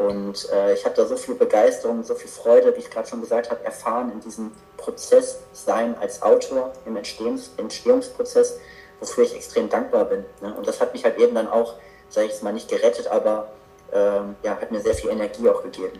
[0.00, 3.20] Und äh, ich habe da so viel Begeisterung, so viel Freude, wie ich gerade schon
[3.20, 8.58] gesagt habe, erfahren in diesem Prozess sein als Autor, im Entstehungs Entstehungsprozess,
[8.98, 10.24] wofür ich extrem dankbar bin.
[10.40, 10.54] Ne?
[10.56, 11.74] Und das hat mich halt eben dann auch,
[12.08, 13.52] sage ich es mal, nicht gerettet, aber
[13.92, 15.92] ähm, ja, hat mir sehr viel Energie auch gegeben.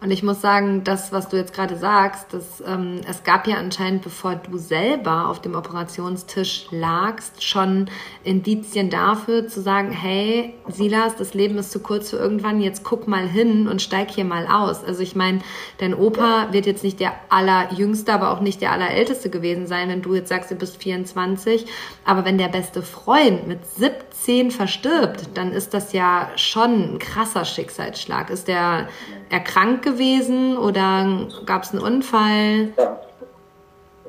[0.00, 3.56] Und ich muss sagen, das, was du jetzt gerade sagst, das, ähm, es gab ja
[3.56, 7.88] anscheinend, bevor du selber auf dem Operationstisch lagst, schon
[8.22, 13.08] Indizien dafür zu sagen, hey, Silas, das Leben ist zu kurz für irgendwann, jetzt guck
[13.08, 14.84] mal hin und steig hier mal aus.
[14.84, 15.40] Also ich meine,
[15.78, 20.02] dein Opa wird jetzt nicht der allerjüngste, aber auch nicht der allerälteste gewesen sein, wenn
[20.02, 21.66] du jetzt sagst, du bist 24.
[22.04, 27.35] Aber wenn der beste Freund mit 17 verstirbt, dann ist das ja schon ein krasser
[27.44, 28.30] Schicksalsschlag.
[28.30, 28.88] Ist der
[29.30, 32.72] erkrankt gewesen oder gab es einen Unfall?
[32.76, 33.00] Ja,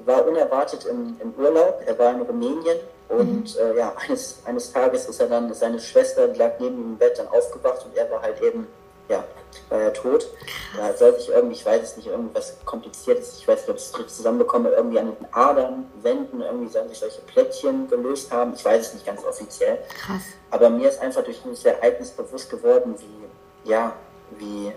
[0.06, 1.82] war unerwartet im, im Urlaub.
[1.86, 2.78] Er war in Rumänien
[3.10, 3.62] und mhm.
[3.62, 7.18] äh, ja, eines, eines Tages ist er dann, seine Schwester lag neben ihm im Bett
[7.18, 8.68] dann aufgewacht und er war halt eben,
[9.10, 9.24] ja,
[9.70, 10.28] war er tot.
[10.76, 13.84] Da soll sich irgendwie, ich weiß es nicht, irgendwas kompliziertes, ich weiß nicht, ob ich
[13.84, 18.54] es zusammenbekomme, irgendwie an den Adern, Wänden, irgendwie sollen sich solche Plättchen gelöst haben.
[18.54, 19.80] Ich weiß es nicht ganz offiziell.
[20.06, 20.22] Krass.
[20.52, 23.94] Aber mir ist einfach durch dieses Ereignis bewusst geworden, wie, ja,
[24.38, 24.72] wie,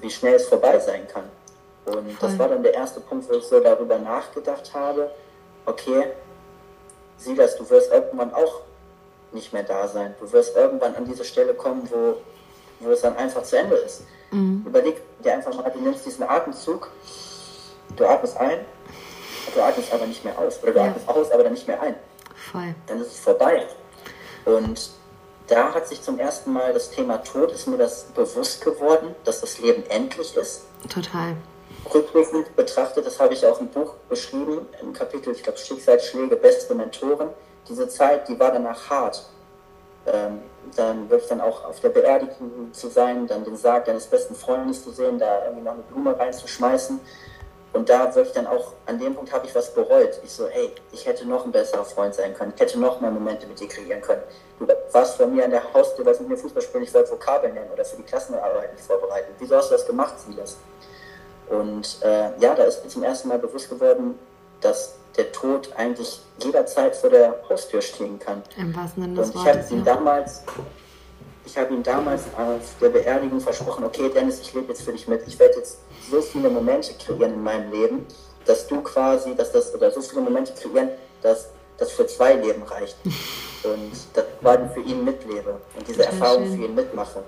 [0.00, 1.24] wie schnell es vorbei sein kann.
[1.84, 2.28] Und Voll.
[2.28, 5.10] das war dann der erste Punkt, wo ich so darüber nachgedacht habe,
[5.66, 6.08] okay,
[7.16, 8.62] sieh das, du wirst irgendwann auch
[9.32, 10.14] nicht mehr da sein.
[10.20, 12.16] Du wirst irgendwann an diese Stelle kommen, wo,
[12.80, 14.02] wo es dann einfach zu Ende ist.
[14.30, 14.64] Mhm.
[14.66, 16.90] Überleg dir einfach mal, du nimmst diesen Atemzug,
[17.96, 18.60] du atmest ein,
[19.54, 20.62] du atmest aber nicht mehr aus.
[20.62, 20.84] Oder du ja.
[20.86, 21.94] atmest aus, aber dann nicht mehr ein.
[22.50, 22.74] Voll.
[22.86, 23.66] Dann ist es vorbei.
[24.44, 24.90] Und
[25.48, 29.40] da hat sich zum ersten Mal das Thema Tod, ist mir das bewusst geworden, dass
[29.40, 30.64] das Leben endlich ist.
[30.88, 31.36] Total.
[31.92, 36.74] Rückblickend betrachtet, das habe ich auch im Buch beschrieben, im Kapitel, ich glaube, Schicksalsschläge, beste
[36.74, 37.30] Mentoren.
[37.68, 39.24] Diese Zeit, die war danach hart.
[40.06, 40.40] Ähm,
[40.76, 44.82] dann wirklich dann auch auf der Beerdigung zu sein, dann den Sarg deines besten Freundes
[44.84, 47.00] zu sehen, da irgendwie noch eine Blume reinzuschmeißen
[47.72, 50.20] und da wirklich dann auch, an dem Punkt habe ich was bereut.
[50.24, 52.52] Ich so, ey, ich hätte noch ein besserer Freund sein können.
[52.54, 54.22] Ich hätte noch mehr Momente mit dir kreieren können.
[54.58, 57.54] Du warst bei mir an der Haustür, weil mit mir Fußball spielen, ich wollte Vokabeln
[57.54, 59.32] lernen oder für die Klassenarbeit nicht vorbereiten.
[59.38, 60.56] Wieso hast du das gemacht, Silas?
[61.50, 64.18] Und äh, ja, da ist mir zum ersten Mal bewusst geworden,
[64.60, 68.42] dass der Tod eigentlich jederzeit vor der Haustür stehen kann.
[68.56, 70.42] Im wahrsten Sinne des Und ich habe ihn damals,
[71.44, 75.08] ich habe ihm damals auf der Beerdigung versprochen, okay, Dennis, ich lebe jetzt für dich
[75.08, 75.26] mit.
[75.26, 78.06] Ich werde jetzt so viele Momente kreieren in meinem Leben,
[78.46, 80.90] dass du quasi, dass das, oder so viele Momente kreieren,
[81.20, 82.96] dass das für zwei Leben reicht.
[83.64, 86.58] Und das quasi für ihn mitlebe und diese Total Erfahrung schön.
[86.58, 87.24] für ihn mitmache.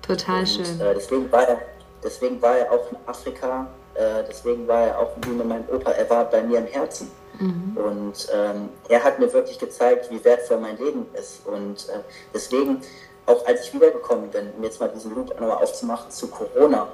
[0.00, 0.80] Total und, schön.
[0.80, 1.58] Äh, deswegen, war er,
[2.02, 5.90] deswegen war er auch in Afrika, äh, deswegen war er auch wie mit meinem Opa,
[5.90, 7.10] er war bei mir im Herzen.
[7.38, 7.76] Mhm.
[7.76, 11.46] Und ähm, er hat mir wirklich gezeigt, wie wertvoll mein Leben ist.
[11.46, 12.00] Und äh,
[12.32, 12.80] deswegen,
[13.26, 16.88] auch als ich wiedergekommen bin, um jetzt mal diesen Loop nochmal aufzumachen zu Corona,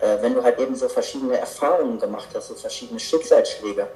[0.00, 3.88] äh, wenn du halt eben so verschiedene Erfahrungen gemacht hast, so verschiedene Schicksalsschläge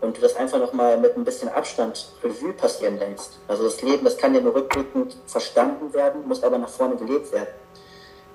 [0.00, 3.38] und du das einfach nochmal mit ein bisschen Abstand Revue passieren lässt.
[3.48, 7.32] Also das Leben, das kann ja nur rückblickend verstanden werden, muss aber nach vorne gelebt
[7.32, 7.48] werden.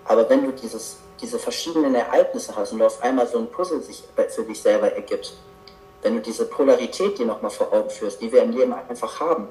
[0.06, 3.82] Aber wenn du dieses, diese verschiedenen Ereignisse hast und du auf einmal so ein Puzzle
[3.82, 5.34] sich für dich selber ergibt,
[6.06, 9.47] wenn du diese Polarität dir nochmal vor Augen führst, die wir im Leben einfach haben,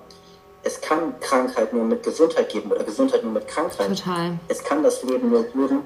[0.62, 3.88] es kann Krankheit nur mit Gesundheit geben oder Gesundheit nur mit Krankheit.
[3.88, 4.38] Total.
[4.46, 5.80] Es kann das Leben nur geben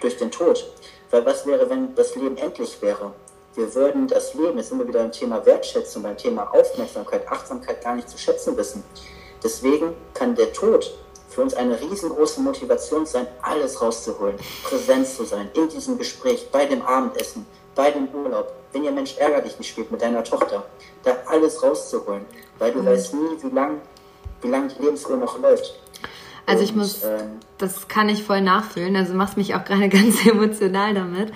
[0.00, 0.66] durch den Tod.
[1.10, 3.12] Weil was wäre, wenn das Leben endlich wäre?
[3.54, 7.82] Wir würden das Leben, jetzt sind wir wieder beim Thema Wertschätzung, beim Thema Aufmerksamkeit, Achtsamkeit
[7.82, 8.82] gar nicht zu schätzen wissen.
[9.42, 10.92] Deswegen kann der Tod
[11.28, 16.66] für uns eine riesengroße Motivation sein, alles rauszuholen, präsent zu sein, in diesem Gespräch, bei
[16.66, 20.64] dem Abendessen, bei dem Urlaub, wenn ihr Mensch ärger dich nicht spielt mit deiner Tochter,
[21.02, 22.24] da alles rauszuholen,
[22.58, 22.86] weil du mhm.
[22.86, 23.80] weißt nie, wie lang,
[24.40, 25.78] wie lang die Lebensuhr noch läuft.
[26.44, 28.96] Also ich muss, ähm, das kann ich voll nachfühlen.
[28.96, 31.32] Also machst mich auch gerade ganz emotional damit.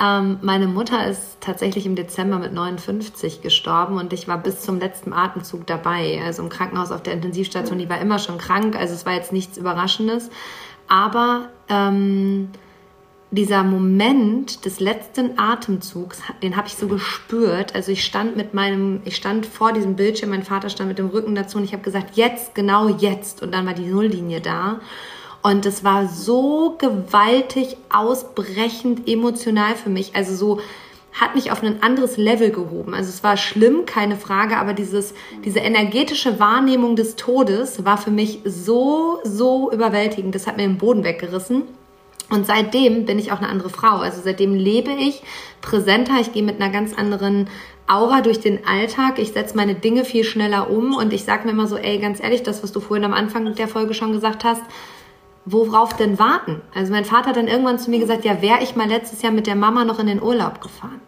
[0.00, 4.78] Ähm, meine Mutter ist tatsächlich im Dezember mit 59 gestorben und ich war bis zum
[4.78, 6.20] letzten Atemzug dabei.
[6.24, 7.78] Also im Krankenhaus auf der Intensivstation.
[7.78, 10.30] Die war immer schon krank, also es war jetzt nichts Überraschendes.
[10.88, 12.50] Aber ähm,
[13.32, 17.74] dieser Moment des letzten Atemzugs, den habe ich so gespürt.
[17.74, 21.08] Also ich stand mit meinem, ich stand vor diesem Bildschirm, mein Vater stand mit dem
[21.08, 23.42] Rücken dazu und ich habe gesagt, jetzt, genau jetzt.
[23.42, 24.80] Und dann war die Nulllinie da.
[25.42, 30.14] Und es war so gewaltig ausbrechend emotional für mich.
[30.14, 30.60] Also so
[31.18, 32.94] hat mich auf ein anderes Level gehoben.
[32.94, 38.10] Also es war schlimm, keine Frage, aber dieses, diese energetische Wahrnehmung des Todes war für
[38.10, 40.34] mich so, so überwältigend.
[40.34, 41.62] Das hat mir den Boden weggerissen.
[42.32, 43.98] Und seitdem bin ich auch eine andere Frau.
[43.98, 45.22] Also seitdem lebe ich
[45.60, 46.14] präsenter.
[46.18, 47.46] Ich gehe mit einer ganz anderen
[47.86, 49.18] Aura durch den Alltag.
[49.18, 52.22] Ich setze meine Dinge viel schneller um und ich sage mir immer so, ey, ganz
[52.22, 54.62] ehrlich, das, was du vorhin am Anfang der Folge schon gesagt hast,
[55.44, 56.62] worauf denn warten?
[56.74, 59.32] Also mein Vater hat dann irgendwann zu mir gesagt, ja, wäre ich mal letztes Jahr
[59.32, 61.02] mit der Mama noch in den Urlaub gefahren.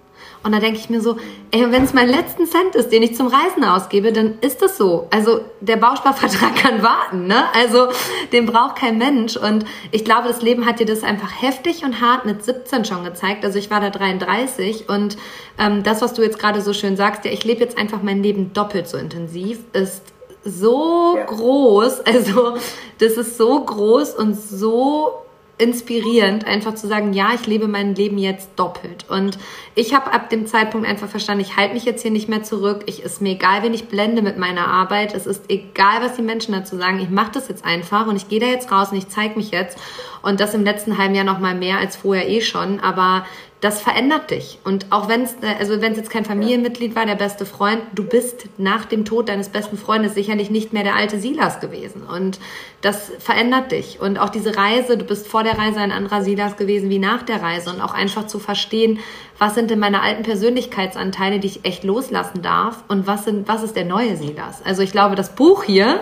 [0.45, 1.17] Und da denke ich mir so,
[1.53, 4.77] ey, wenn es mein letzten Cent ist, den ich zum Reisen ausgebe, dann ist das
[4.77, 5.09] so.
[5.11, 7.45] Also der Bausparvertrag kann warten, ne?
[7.55, 7.89] Also
[8.31, 9.37] den braucht kein Mensch.
[9.39, 13.05] Und ich glaube, das Leben hat dir das einfach heftig und hart mit 17 schon
[13.05, 13.43] gezeigt.
[13.43, 15.17] Also ich war da 33 und
[15.59, 18.23] ähm, das, was du jetzt gerade so schön sagst, ja, ich lebe jetzt einfach mein
[18.23, 20.03] Leben doppelt so intensiv, ist
[20.45, 21.25] so ja.
[21.25, 22.01] groß.
[22.01, 22.59] Also
[22.99, 25.24] das ist so groß und so
[25.57, 29.09] inspirierend, einfach zu sagen, ja, ich lebe mein Leben jetzt doppelt.
[29.09, 29.39] Und
[29.77, 32.83] ich habe ab dem Zeitpunkt einfach verstanden, ich halte mich jetzt hier nicht mehr zurück.
[32.87, 35.15] Ich ist mir egal, wen ich blende mit meiner Arbeit.
[35.15, 36.99] Es ist egal, was die Menschen dazu sagen.
[36.99, 39.53] Ich mache das jetzt einfach und ich gehe da jetzt raus und ich zeige mich
[39.53, 39.79] jetzt.
[40.23, 42.81] Und das im letzten halben Jahr noch mal mehr als vorher eh schon.
[42.81, 43.25] Aber
[43.65, 44.59] das verändert dich.
[44.63, 48.05] Und auch wenn es, also wenn es jetzt kein Familienmitglied war, der beste Freund, du
[48.05, 52.03] bist nach dem Tod deines besten Freundes sicherlich nicht mehr der alte Silas gewesen.
[52.03, 52.41] Und
[52.83, 54.01] das verändert dich.
[54.03, 57.23] Und auch diese Reise, du bist vor der Reise ein anderer Silas gewesen wie nach
[57.23, 57.71] der Reise.
[57.71, 58.99] Und auch einfach zu verstehen,
[59.39, 62.85] was sind denn meine alten Persönlichkeitsanteile, die ich echt loslassen darf?
[62.89, 64.61] Und was sind, was ist der neue Silas?
[64.63, 66.01] Also ich glaube, das Buch hier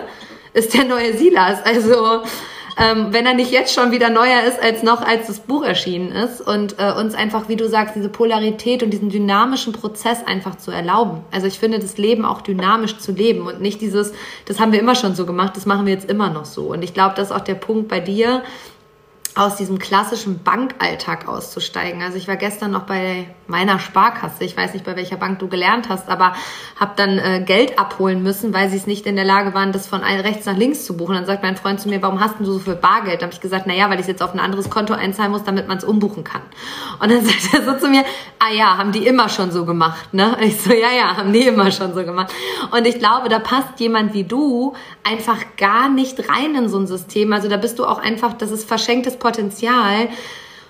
[0.51, 1.63] ist der neue Silas.
[1.63, 2.23] Also
[2.77, 6.11] ähm, wenn er nicht jetzt schon wieder neuer ist als noch, als das Buch erschienen
[6.11, 10.57] ist und äh, uns einfach, wie du sagst, diese Polarität und diesen dynamischen Prozess einfach
[10.57, 11.21] zu erlauben.
[11.31, 14.13] Also ich finde, das Leben auch dynamisch zu leben und nicht dieses,
[14.45, 16.63] das haben wir immer schon so gemacht, das machen wir jetzt immer noch so.
[16.63, 18.43] Und ich glaube, das ist auch der Punkt bei dir,
[19.35, 22.03] aus diesem klassischen Bankalltag auszusteigen.
[22.03, 25.47] Also ich war gestern noch bei meiner Sparkasse, ich weiß nicht, bei welcher Bank du
[25.47, 26.33] gelernt hast, aber
[26.79, 29.87] habe dann äh, Geld abholen müssen, weil sie es nicht in der Lage waren, das
[29.87, 31.15] von rechts nach links zu buchen.
[31.15, 33.21] Dann sagt mein Freund zu mir, warum hast du so viel Bargeld?
[33.21, 35.67] Dann habe ich gesagt, naja, weil ich jetzt auf ein anderes Konto einzahlen muss, damit
[35.67, 36.41] man es umbuchen kann.
[36.99, 38.03] Und dann sagt er so zu mir,
[38.37, 40.37] ah ja, haben die immer schon so gemacht, ne?
[40.41, 42.31] Ich so, ja, ja, haben die immer schon so gemacht.
[42.71, 44.73] Und ich glaube, da passt jemand wie du
[45.03, 47.33] einfach gar nicht rein in so ein System.
[47.33, 50.09] Also da bist du auch einfach, das ist verschenktes Potenzial.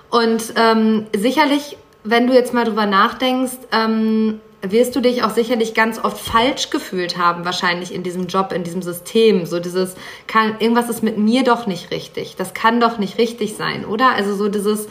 [0.09, 5.73] Und ähm, sicherlich, wenn du jetzt mal drüber nachdenkst, ähm, wirst du dich auch sicherlich
[5.73, 9.45] ganz oft falsch gefühlt haben, wahrscheinlich in diesem Job, in diesem System.
[9.45, 9.95] So dieses,
[10.25, 12.37] kann, irgendwas ist mit mir doch nicht richtig.
[12.37, 14.11] Das kann doch nicht richtig sein, oder?
[14.11, 14.87] Also so dieses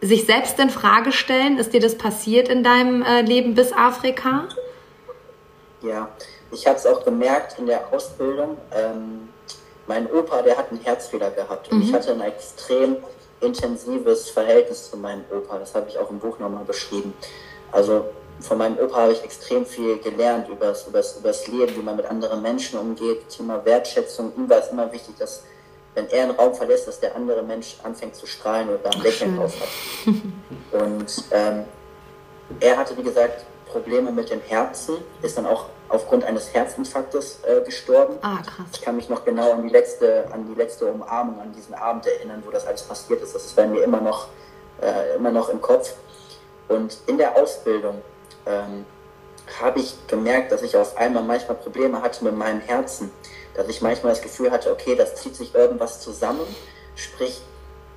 [0.00, 1.58] sich selbst in Frage stellen.
[1.58, 4.44] Ist dir das passiert in deinem äh, Leben bis Afrika?
[5.82, 6.08] Ja,
[6.50, 8.56] ich habe es auch gemerkt in der Ausbildung.
[8.72, 9.27] Ähm,
[9.88, 11.84] mein Opa, der hat einen Herzfehler gehabt und mhm.
[11.84, 12.98] ich hatte ein extrem
[13.40, 15.58] intensives Verhältnis zu meinem Opa.
[15.58, 17.14] Das habe ich auch im Buch nochmal beschrieben.
[17.72, 18.04] Also
[18.40, 21.74] von meinem Opa habe ich extrem viel gelernt über das, über, das, über das Leben,
[21.74, 24.32] wie man mit anderen Menschen umgeht, Thema Wertschätzung.
[24.36, 25.42] Ihm war es immer wichtig, dass
[25.94, 29.38] wenn er einen Raum verlässt, dass der andere Mensch anfängt zu strahlen oder ein Lächeln
[29.38, 30.12] auf hat.
[30.82, 31.64] Und ähm,
[32.60, 37.62] er hatte, wie gesagt, Probleme mit dem Herzen, ist dann auch aufgrund eines Herzinfarktes äh,
[37.64, 38.16] gestorben.
[38.22, 38.66] Ah, krass.
[38.72, 42.06] Ich kann mich noch genau an die letzte, an die letzte Umarmung, an diesen Abend
[42.06, 43.34] erinnern, wo das alles passiert ist.
[43.34, 44.28] Das ist bei mir immer noch,
[44.82, 45.94] äh, immer noch im Kopf.
[46.68, 48.02] Und in der Ausbildung
[48.46, 48.84] ähm,
[49.60, 53.10] habe ich gemerkt, dass ich auf einmal manchmal Probleme hatte mit meinem Herzen.
[53.54, 56.46] Dass ich manchmal das Gefühl hatte, okay, das zieht sich irgendwas zusammen.
[56.94, 57.40] Sprich,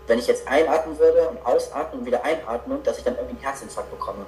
[0.08, 3.44] wenn ich jetzt einatmen würde und ausatmen und wieder einatmen, dass ich dann irgendwie einen
[3.44, 4.26] Herzinfarkt bekomme.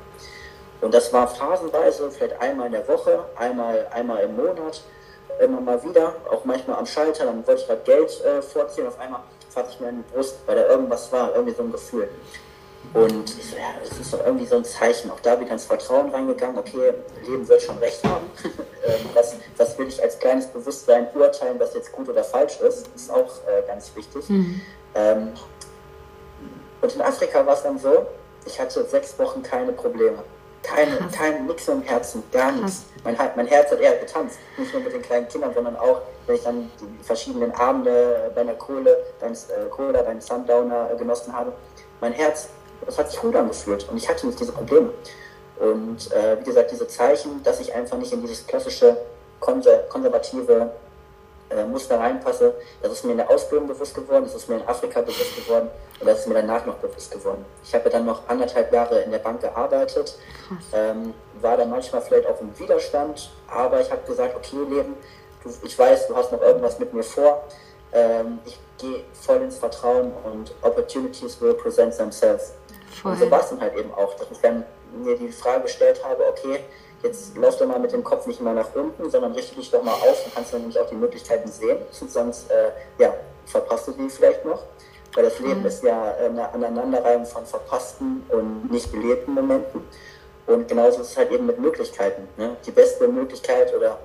[0.81, 4.81] Und das war phasenweise, vielleicht einmal in der Woche, einmal, einmal im Monat,
[5.39, 8.99] immer mal wieder, auch manchmal am Schalter, dann wollte ich gerade Geld äh, vorziehen, auf
[8.99, 12.09] einmal fasse ich mir in die Brust, weil da irgendwas war, irgendwie so ein Gefühl.
[12.93, 15.09] Und ich so, ja, das ist doch irgendwie so ein Zeichen.
[15.09, 16.93] Auch da wieder ins Vertrauen reingegangen, okay,
[17.25, 18.29] Leben wird schon recht haben.
[18.85, 22.89] Ähm, was, was will ich als kleines Bewusstsein urteilen, was jetzt gut oder falsch ist,
[22.93, 24.27] ist auch äh, ganz wichtig.
[24.27, 24.59] Mhm.
[24.93, 25.31] Ähm,
[26.81, 28.05] und in Afrika war es dann so,
[28.45, 30.21] ich hatte sechs Wochen keine Probleme.
[30.63, 32.85] Keine, kein, nichts im Herzen, gar nichts.
[33.03, 34.39] Mein, mein Herz hat eher getanzt.
[34.57, 38.43] Nicht nur mit den kleinen Kindern, sondern auch, wenn ich dann die verschiedenen Abende bei
[38.43, 41.51] der Kohle, beim äh, Cola, beim Sundowner äh, genossen habe.
[41.99, 42.49] Mein Herz,
[42.85, 44.89] das hat sich gut angefühlt und ich hatte nicht diese Probleme.
[45.59, 48.97] Und äh, wie gesagt, diese Zeichen, dass ich einfach nicht in dieses klassische
[49.39, 50.71] konservative
[51.55, 52.53] äh, Muster reinpasse.
[52.81, 55.69] Das ist mir in der Ausbildung bewusst geworden, das ist mir in Afrika bewusst geworden
[55.99, 57.45] und das ist mir danach noch bewusst geworden.
[57.63, 60.17] Ich habe dann noch anderthalb Jahre in der Bank gearbeitet,
[60.73, 64.95] ähm, war dann manchmal vielleicht auch im Widerstand, aber ich habe gesagt, okay, Leben,
[65.43, 67.43] du, ich weiß, du hast noch irgendwas mit mir vor.
[67.91, 72.53] Ähm, ich gehe voll ins Vertrauen und Opportunities will present themselves.
[73.01, 73.11] Voll.
[73.11, 74.65] Und so war es dann halt eben auch, dass ich dann
[75.03, 76.59] mir die Frage gestellt habe, okay,
[77.03, 79.83] jetzt lauf doch mal mit dem Kopf nicht immer nach unten, sondern richte dich doch
[79.83, 83.13] mal auf, dann kannst du nämlich auch die Möglichkeiten sehen, sonst äh, ja,
[83.45, 84.63] verpasst du die vielleicht noch.
[85.13, 85.67] Weil das Leben mhm.
[85.67, 89.81] ist ja eine Aneinanderreihung von verpassten und nicht gelebten Momenten.
[90.47, 92.27] Und genauso ist es halt eben mit Möglichkeiten.
[92.35, 92.57] Ne?
[92.65, 93.99] Die beste Möglichkeit oder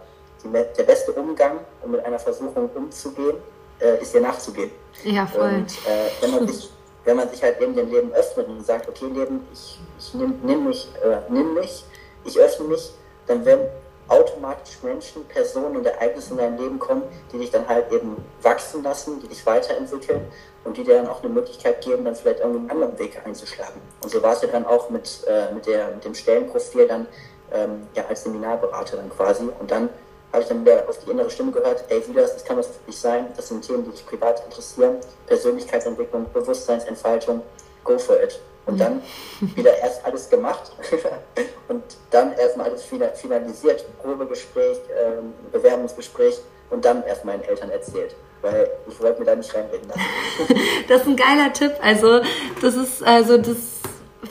[0.45, 3.39] die, der beste Umgang, um mit einer Versuchung umzugehen,
[3.81, 4.71] äh, ist ihr nachzugehen.
[5.05, 5.49] Ja, voll.
[5.49, 6.71] Und äh, wenn man sich
[7.09, 10.39] wenn man sich halt eben dem Leben öffnet und sagt, okay Leben, ich, ich nimm,
[10.43, 11.83] nimm mich, äh, nimm mich,
[12.29, 12.93] ich öffne mich,
[13.27, 13.69] dann werden
[14.09, 18.83] automatisch Menschen, Personen und Ereignisse in dein Leben kommen, die dich dann halt eben wachsen
[18.83, 20.27] lassen, die dich weiterentwickeln
[20.65, 23.81] und die dir dann auch eine Möglichkeit geben, dann vielleicht irgendeinen anderen Weg einzuschlagen.
[24.03, 27.07] Und so war es ja dann auch mit, äh, mit, der, mit dem Stellenprofil dann
[27.53, 29.45] ähm, ja, als Seminarberater dann quasi.
[29.59, 29.91] Und dann
[30.33, 32.67] habe ich dann wieder auf die innere Stimme gehört, ey, wie das, das kann was
[32.67, 37.43] für dich sein, das sind Themen, die dich privat interessieren, Persönlichkeitsentwicklung, Bewusstseinsentfaltung,
[37.85, 38.39] go for it.
[38.69, 39.03] Und dann
[39.41, 40.73] wieder erst alles gemacht
[41.69, 46.39] und dann erstmal alles finalisiert, Probegespräch, ähm, Bewerbungsgespräch
[46.71, 50.61] und dann erst meinen Eltern erzählt weil ich wollte mir da nicht reinreden lassen.
[50.89, 51.73] das ist ein geiler Tipp.
[51.83, 52.21] Also
[52.61, 53.57] das ist also das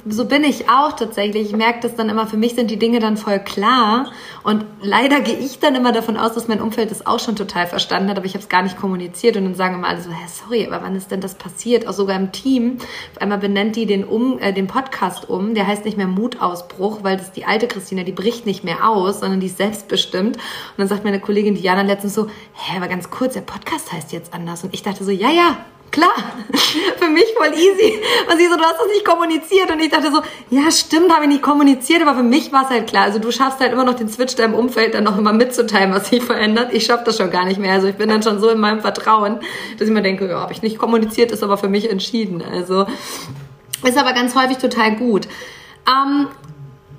[0.06, 1.48] so bin ich auch tatsächlich.
[1.50, 4.12] Ich merke das dann immer, für mich sind die Dinge dann voll klar.
[4.44, 7.68] Und leider gehe ich dann immer davon aus, dass mein Umfeld das auch schon total
[7.68, 9.38] verstanden hat, aber ich habe es gar nicht kommuniziert.
[9.38, 11.88] Und dann sagen immer alle so, hä, sorry, aber wann ist denn das passiert?
[11.88, 12.80] Auch sogar im Team.
[13.14, 15.56] Auf einmal benennt die den, um, äh, den Podcast um.
[15.56, 19.22] Der heißt nicht mehr Mutausbruch, weil das die alte Christina, die bricht nicht mehr aus,
[19.22, 20.36] sondern die ist selbstbestimmt.
[20.36, 24.12] Und dann sagt meine Kollegin Diana letztens so, hä, aber ganz kurz, der Podcast heißt
[24.12, 24.66] jetzt anders.
[24.66, 25.58] Und ich dachte so, ja, ja,
[25.92, 26.12] Klar,
[26.98, 28.00] für mich voll easy.
[28.30, 29.72] Und sie so, du hast das nicht kommuniziert.
[29.72, 32.70] Und ich dachte so, ja, stimmt, habe ich nicht kommuniziert, aber für mich war es
[32.70, 33.04] halt klar.
[33.04, 36.10] Also du schaffst halt immer noch den Switch deinem Umfeld dann noch immer mitzuteilen, was
[36.10, 36.74] sich verändert.
[36.74, 37.74] Ich schaffe das schon gar nicht mehr.
[37.74, 39.40] Also ich bin dann schon so in meinem Vertrauen,
[39.78, 42.44] dass ich mir denke, ja, habe ich nicht kommuniziert, ist aber für mich entschieden.
[42.44, 42.86] Also
[43.84, 45.28] ist aber ganz häufig total gut.
[45.88, 46.28] Ähm,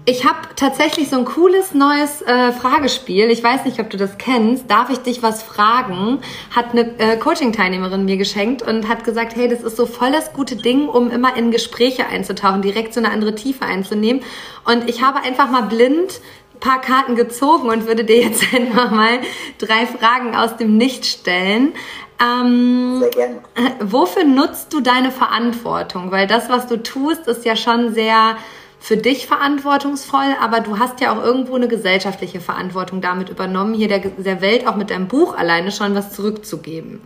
[0.09, 3.31] ich habe tatsächlich so ein cooles neues äh, Fragespiel.
[3.31, 4.71] Ich weiß nicht, ob du das kennst.
[4.71, 6.21] Darf ich dich was fragen?
[6.51, 10.33] Hat eine äh, Coaching-Teilnehmerin mir geschenkt und hat gesagt, hey, das ist so voll das
[10.33, 14.23] gute Ding, um immer in Gespräche einzutauchen, direkt so eine andere Tiefe einzunehmen.
[14.65, 16.23] Und ich habe einfach mal blind
[16.59, 19.21] paar Karten gezogen und würde dir jetzt einfach mal
[19.59, 21.75] drei Fragen aus dem Nicht stellen.
[22.19, 23.37] Ähm, sehr gerne.
[23.57, 26.11] Äh, wofür nutzt du deine Verantwortung?
[26.11, 28.39] Weil das, was du tust, ist ja schon sehr
[28.81, 33.89] für dich verantwortungsvoll, aber du hast ja auch irgendwo eine gesellschaftliche Verantwortung damit übernommen, hier
[33.89, 37.03] der, der Welt auch mit deinem Buch alleine schon was zurückzugeben.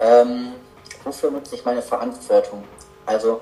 [0.00, 0.48] Ähm,
[1.04, 2.64] wofür nutze ich meine Verantwortung?
[3.06, 3.40] Also,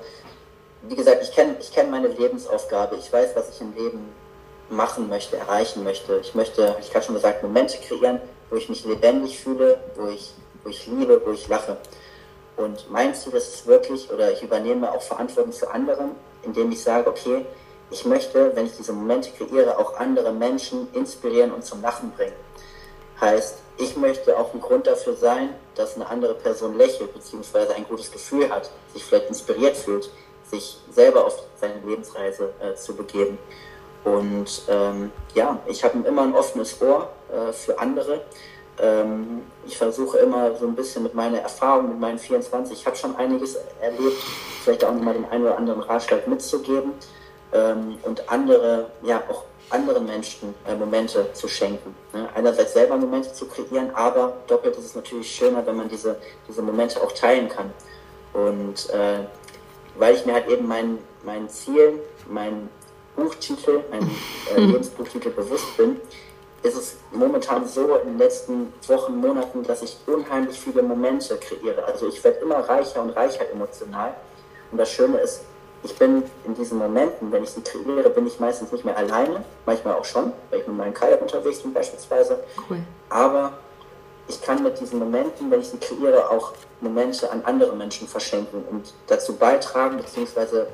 [0.83, 2.95] wie gesagt, ich kenne ich kenn meine Lebensaufgabe.
[2.97, 3.99] Ich weiß, was ich im Leben
[4.69, 6.19] machen möchte, erreichen möchte.
[6.21, 10.33] Ich möchte, ich gerade schon gesagt, Momente kreieren, wo ich mich lebendig fühle, wo ich,
[10.63, 11.77] wo ich liebe, wo ich lache.
[12.57, 16.09] Und mein Ziel ist es wirklich, oder ich übernehme auch Verantwortung für andere,
[16.43, 17.45] indem ich sage, okay,
[17.89, 22.35] ich möchte, wenn ich diese Momente kreiere, auch andere Menschen inspirieren und zum Lachen bringen.
[23.19, 27.85] Heißt, ich möchte auch ein Grund dafür sein, dass eine andere Person lächelt, beziehungsweise ein
[27.87, 30.09] gutes Gefühl hat, sich vielleicht inspiriert fühlt,
[30.49, 33.37] sich selber auf seine Lebensreise äh, zu begeben.
[34.03, 38.21] Und ähm, ja, ich habe immer ein offenes Ohr äh, für andere
[38.79, 42.97] ähm, ich versuche immer so ein bisschen mit meiner Erfahrung, mit meinen 24, ich habe
[42.97, 44.17] schon einiges erlebt,
[44.63, 46.91] vielleicht auch mal den einen oder anderen Ratschlag mitzugeben
[47.53, 51.95] ähm, und andere, ja, auch anderen Menschen äh, Momente zu schenken.
[52.11, 52.27] Ne?
[52.35, 56.17] Einerseits selber Momente zu kreieren, aber doppelt ist es natürlich schöner, wenn man diese,
[56.49, 57.71] diese Momente auch teilen kann.
[58.33, 59.19] Und äh,
[59.97, 62.67] weil ich mir halt eben mein, mein Ziel, mein
[63.15, 64.09] Buchtitel, mein
[64.53, 66.01] äh, Lebensbuchtitel bewusst bin,
[66.63, 71.83] ist es momentan so in den letzten Wochen, Monaten, dass ich unheimlich viele Momente kreiere.
[71.85, 74.13] Also ich werde immer reicher und reicher emotional.
[74.71, 75.41] Und das Schöne ist,
[75.83, 79.43] ich bin in diesen Momenten, wenn ich sie kreiere, bin ich meistens nicht mehr alleine,
[79.65, 82.43] manchmal auch schon, weil ich mit meinem Kajak unterwegs bin beispielsweise.
[82.69, 82.77] Cool.
[83.09, 83.53] Aber
[84.27, 88.63] ich kann mit diesen Momenten, wenn ich sie kreiere, auch Momente an andere Menschen verschenken
[88.69, 90.67] und dazu beitragen, beziehungsweise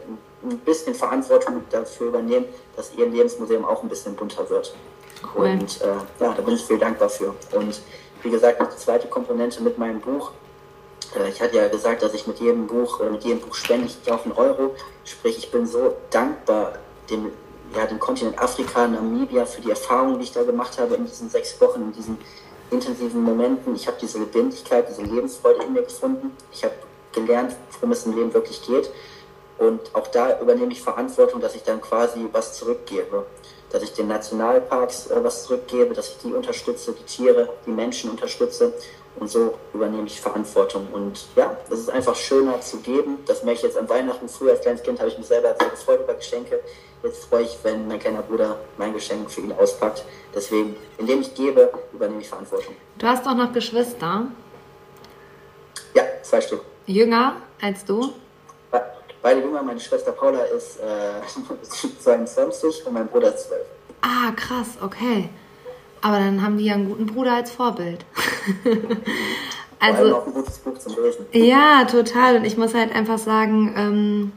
[0.43, 4.75] ein bisschen Verantwortung dafür übernehmen, dass ihr Lebensmuseum auch ein bisschen bunter wird.
[5.23, 5.47] Cool.
[5.47, 7.33] Und äh, ja, da bin ich viel dankbar für.
[7.53, 7.81] Und
[8.23, 10.31] wie gesagt, die zweite Komponente mit meinem Buch.
[11.15, 13.87] Äh, ich hatte ja gesagt, dass ich mit jedem Buch, äh, mit jedem Buch spende
[13.87, 14.75] ich auf einen Euro.
[15.05, 16.73] Sprich, ich bin so dankbar
[17.09, 17.31] dem,
[17.75, 21.29] ja, dem Kontinent Afrika, Namibia für die Erfahrungen, die ich da gemacht habe in diesen
[21.29, 22.17] sechs Wochen, in diesen
[22.71, 23.75] intensiven Momenten.
[23.75, 26.35] Ich habe diese Lebendigkeit, diese Lebensfreude in mir gefunden.
[26.51, 26.75] Ich habe
[27.13, 28.89] gelernt, worum es im Leben wirklich geht.
[29.57, 33.25] Und auch da übernehme ich Verantwortung, dass ich dann quasi was zurückgebe
[33.71, 38.09] dass ich den Nationalparks äh, was zurückgebe, dass ich die unterstütze, die Tiere, die Menschen
[38.09, 38.73] unterstütze
[39.19, 40.87] und so übernehme ich Verantwortung.
[40.91, 43.19] Und ja, es ist einfach schöner zu geben.
[43.25, 44.29] Das merke ich jetzt an Weihnachten.
[44.29, 46.59] Früher als kleines Kind habe ich mich selber sehr gefreut über Geschenke.
[47.03, 50.03] Jetzt freue ich, wenn mein kleiner Bruder mein Geschenk für ihn auspackt.
[50.35, 52.75] Deswegen, indem ich gebe, übernehme ich Verantwortung.
[52.97, 54.27] Du hast auch noch Geschwister?
[55.93, 56.61] Ja, zwei Stück.
[56.85, 58.13] Jünger als du?
[59.27, 59.61] Beide jünger.
[59.61, 63.61] Meine Schwester Paula ist äh, 22 und mein Bruder 12.
[64.01, 65.29] Ah, krass, okay.
[66.01, 68.05] Aber dann haben die ja einen guten Bruder als Vorbild.
[69.79, 71.27] Also, auch ein gutes Buch zum Lesen.
[71.33, 72.37] Ja, total.
[72.37, 74.31] Und ich muss halt einfach sagen, ähm,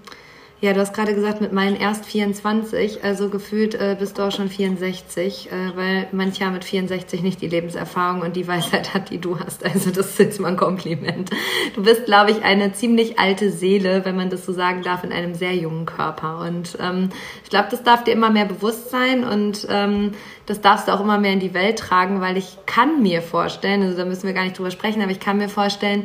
[0.62, 4.30] ja, du hast gerade gesagt, mit meinen erst 24, also gefühlt äh, bist du auch
[4.30, 9.08] schon 64, äh, weil manche haben mit 64 nicht die Lebenserfahrung und die Weisheit hat,
[9.08, 9.64] die du hast.
[9.64, 11.30] Also das ist jetzt mal ein Kompliment.
[11.74, 15.12] Du bist, glaube ich, eine ziemlich alte Seele, wenn man das so sagen darf, in
[15.12, 16.40] einem sehr jungen Körper.
[16.40, 17.08] Und ähm,
[17.42, 20.12] ich glaube, das darf dir immer mehr bewusst sein und ähm,
[20.44, 23.82] das darfst du auch immer mehr in die Welt tragen, weil ich kann mir vorstellen,
[23.82, 26.04] also da müssen wir gar nicht drüber sprechen, aber ich kann mir vorstellen,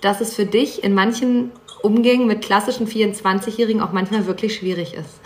[0.00, 1.50] dass es für dich in manchen
[1.84, 5.20] Umgängen mit klassischen 24-Jährigen auch manchmal wirklich schwierig ist.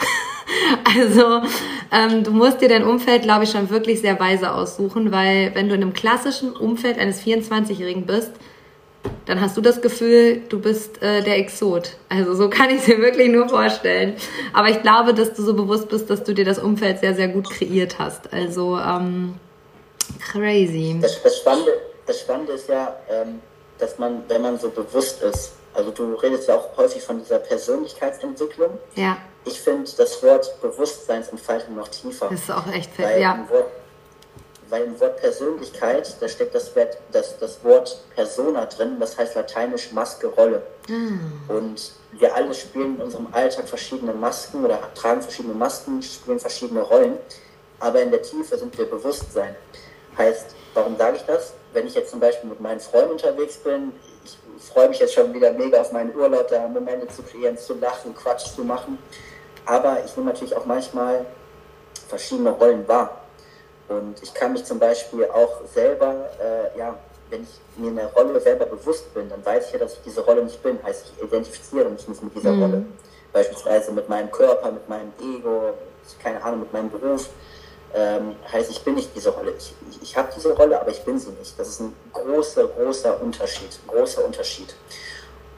[0.98, 1.42] also
[1.92, 5.68] ähm, du musst dir dein Umfeld, glaube ich, schon wirklich sehr weise aussuchen, weil wenn
[5.68, 8.32] du in einem klassischen Umfeld eines 24-Jährigen bist,
[9.26, 11.96] dann hast du das Gefühl, du bist äh, der Exot.
[12.08, 14.14] Also so kann ich es mir wirklich nur vorstellen.
[14.52, 17.28] Aber ich glaube, dass du so bewusst bist, dass du dir das Umfeld sehr, sehr
[17.28, 18.32] gut kreiert hast.
[18.32, 19.34] Also ähm,
[20.32, 20.98] crazy.
[21.00, 21.72] Das, das, Spannende,
[22.06, 23.40] das Spannende ist ja, ähm,
[23.78, 27.38] dass man, wenn man so bewusst ist, also du redest ja auch häufig von dieser
[27.38, 28.78] Persönlichkeitsentwicklung.
[28.94, 29.18] Ja.
[29.44, 32.28] Ich finde das Wort Bewusstseinsentfaltung noch tiefer.
[32.30, 33.34] Das ist auch echt fett, ja.
[33.34, 33.66] Im Wort,
[34.68, 39.34] weil im Wort Persönlichkeit, da steckt das, Wort, das, das Wort Persona drin, das heißt
[39.34, 40.62] lateinisch Maske, Rolle.
[40.88, 41.18] Mm.
[41.48, 46.80] Und wir alle spielen in unserem Alltag verschiedene Masken oder tragen verschiedene Masken, spielen verschiedene
[46.80, 47.18] Rollen,
[47.80, 49.54] aber in der Tiefe sind wir Bewusstsein.
[50.16, 51.54] Heißt, warum sage ich das?
[51.72, 53.92] Wenn ich jetzt zum Beispiel mit meinen Freunden unterwegs bin,
[54.68, 58.14] freue mich jetzt schon wieder mega auf meinen Urlaub, da Momente zu kreieren, zu lachen,
[58.14, 58.98] Quatsch zu machen.
[59.66, 61.26] Aber ich nehme natürlich auch manchmal
[62.08, 63.22] verschiedene Rollen wahr.
[63.88, 66.94] Und ich kann mich zum Beispiel auch selber, äh, ja,
[67.30, 70.22] wenn ich mir eine Rolle selber bewusst bin, dann weiß ich ja, dass ich diese
[70.22, 70.78] Rolle nicht bin.
[70.82, 72.62] Heißt, ich identifiziere mich nicht mit dieser mhm.
[72.62, 72.84] Rolle.
[73.32, 75.74] Beispielsweise mit meinem Körper, mit meinem Ego,
[76.22, 77.28] keine Ahnung, mit meinem Beruf
[77.94, 79.54] ähm, heißt, ich bin nicht diese Rolle.
[79.56, 81.58] Ich, ich, ich habe diese Rolle, aber ich bin sie nicht.
[81.58, 83.78] Das ist ein großer, großer Unterschied.
[83.86, 84.74] großer Unterschied.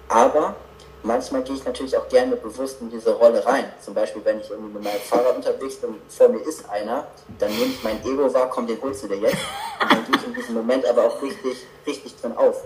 [0.09, 0.55] Aber
[1.03, 3.64] manchmal gehe ich natürlich auch gerne bewusst in diese Rolle rein.
[3.85, 7.07] Zum Beispiel, wenn ich irgendwie mit meinem Fahrrad unterwegs bin, vor mir ist einer,
[7.39, 9.37] dann nehme ich mein Ego wahr, komm, den holst du dir jetzt.
[9.83, 12.64] Und dann gehe ich in diesem Moment aber auch richtig, richtig drin auf.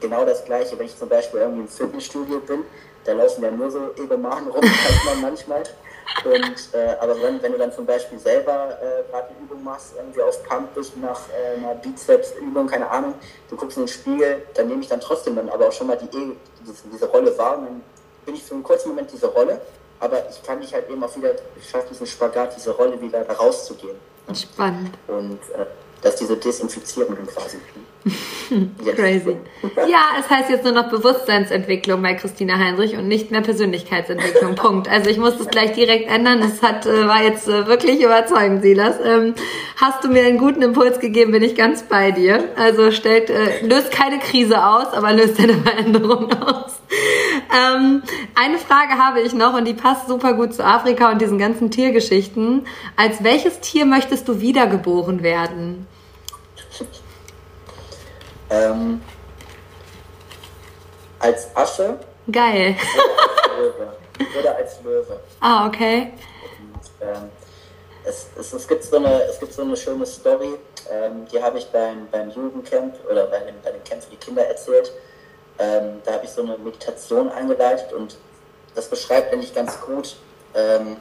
[0.00, 2.64] Genau das Gleiche, wenn ich zum Beispiel irgendwie im Fitnessstudio bin,
[3.04, 4.62] da laufen ja nur so Egomanen rum,
[5.20, 5.62] manchmal.
[6.24, 9.94] Und, äh, aber wenn, wenn du dann zum Beispiel selber äh, gerade eine Übung machst,
[9.96, 13.14] irgendwie auf Pump bist nach äh, einer Bizepsübung, keine Ahnung,
[13.50, 15.96] du guckst in den Spiegel, dann nehme ich dann trotzdem dann aber auch schon mal
[15.96, 17.82] die, diese, diese Rolle wahr und dann
[18.24, 19.60] bin ich für einen kurzen Moment diese Rolle,
[19.98, 23.28] aber ich kann mich halt eben auch wieder, ich schaffe diesen Spagat, diese Rolle wieder
[23.28, 23.96] rauszugehen.
[24.32, 24.96] Spannend.
[25.08, 25.66] Und äh,
[26.02, 27.58] dass diese Desinfizierung quasi.
[28.96, 29.36] Crazy.
[29.88, 34.54] Ja, es heißt jetzt nur noch Bewusstseinsentwicklung bei Christina Heinrich und nicht mehr Persönlichkeitsentwicklung.
[34.56, 34.88] Punkt.
[34.88, 36.40] Also ich muss das gleich direkt ändern.
[36.40, 38.96] Es hat, äh, war jetzt äh, wirklich überzeugend, Silas.
[39.04, 39.34] Ähm,
[39.76, 42.44] hast du mir einen guten Impuls gegeben, bin ich ganz bei dir.
[42.56, 46.80] Also stellt, äh, löst keine Krise aus, aber löst eine Veränderung aus.
[47.54, 48.02] Ähm,
[48.34, 51.70] eine Frage habe ich noch und die passt super gut zu Afrika und diesen ganzen
[51.70, 52.66] Tiergeschichten.
[52.96, 55.86] Als welches Tier möchtest du wiedergeboren werden?
[58.52, 59.00] Ähm,
[61.18, 61.98] als Asche.
[62.30, 62.76] Geil.
[64.38, 65.20] Oder als Löwe.
[65.40, 66.12] Ah, okay.
[66.74, 67.30] Und, ähm,
[68.04, 70.54] es, es, es, gibt so eine, es gibt so eine schöne Story,
[70.90, 74.16] ähm, die habe ich beim, beim Jugendcamp oder bei dem, bei dem Camp für die
[74.16, 74.92] Kinder erzählt.
[75.58, 78.16] Ähm, da habe ich so eine Meditation eingeleitet und
[78.74, 80.16] das beschreibt eigentlich ganz gut
[80.54, 80.96] ähm,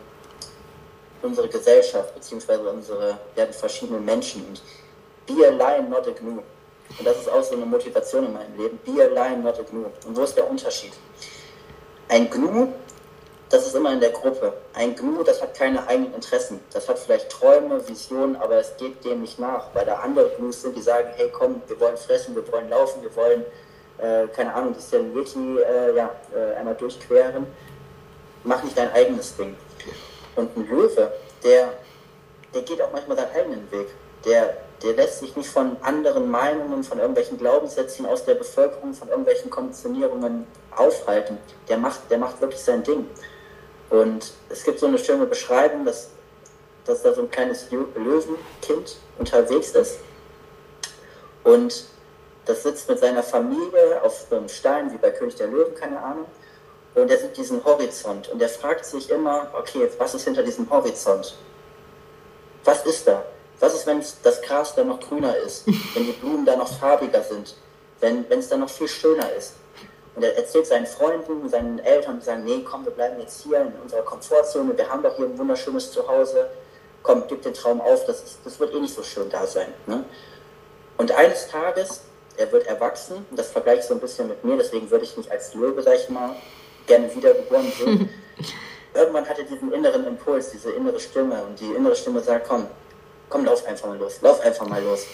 [1.22, 4.45] unsere Gesellschaft beziehungsweise unsere ja, verschiedenen Menschen.
[4.45, 4.62] Und
[5.26, 6.41] be a lion, not a gnu.
[6.97, 8.79] Und das ist auch so eine Motivation in meinem Leben.
[8.85, 9.85] Be a lion, not a gnu.
[10.05, 10.93] Und wo ist der Unterschied?
[12.09, 12.67] Ein Gnu,
[13.49, 14.53] das ist immer in der Gruppe.
[14.73, 16.59] Ein Gnu, das hat keine eigenen Interessen.
[16.73, 19.73] Das hat vielleicht Träume, Visionen, aber es geht dem nicht nach.
[19.73, 23.01] Weil da andere Gnus sind, die sagen, hey komm, wir wollen fressen, wir wollen laufen,
[23.01, 23.45] wir wollen,
[23.97, 27.47] äh, keine Ahnung, die Serengeti äh, ja, äh, einmal durchqueren.
[28.43, 29.55] Mach nicht dein eigenes Ding.
[30.35, 31.11] Und ein Löwe,
[31.43, 31.73] der,
[32.53, 33.87] der geht auch manchmal seinen eigenen Weg.
[34.25, 39.09] Der, der lässt sich nicht von anderen Meinungen, von irgendwelchen Glaubenssätzen aus der Bevölkerung, von
[39.09, 41.38] irgendwelchen Konditionierungen aufhalten.
[41.67, 43.07] Der macht, der macht wirklich sein Ding.
[43.89, 46.09] Und es gibt so eine schöne Beschreibung, dass,
[46.86, 49.99] dass da so ein kleines Löwenkind unterwegs ist.
[51.43, 51.86] Und
[52.45, 56.25] das sitzt mit seiner Familie auf einem Stein, wie bei König der Löwen, keine Ahnung.
[56.95, 60.69] Und er sieht diesen Horizont und er fragt sich immer, okay, was ist hinter diesem
[60.69, 61.38] Horizont?
[62.65, 63.23] Was ist da?
[63.62, 67.24] Was ist, wenn das Gras da noch grüner ist, wenn die Blumen da noch farbiger
[67.24, 67.55] sind,
[68.01, 69.53] wenn, es da noch viel schöner ist?
[70.16, 73.62] Und er erzählt seinen Freunden, seinen Eltern, die sagen, nee, komm, wir bleiben jetzt hier
[73.62, 76.49] in unserer Komfortzone, wir haben doch hier ein wunderschönes Zuhause,
[77.01, 79.74] komm, gib den Traum auf, das, ist, das wird eh nicht so schön da sein.
[79.86, 80.03] Ne?
[80.97, 82.01] Und eines Tages
[82.38, 83.26] er wird erwachsen.
[83.30, 85.82] Und das vergleiche ich so ein bisschen mit mir, deswegen würde ich mich als Löwe,
[85.82, 86.36] sag ich mal,
[86.88, 88.09] gerne wiedergeboren sehen.
[88.93, 92.68] Irgendwann hat er diesen inneren Impuls, diese innere Stimme und die innere Stimme sagt, komm,
[93.32, 95.05] komm, lauf einfach mal los, lauf einfach mal los.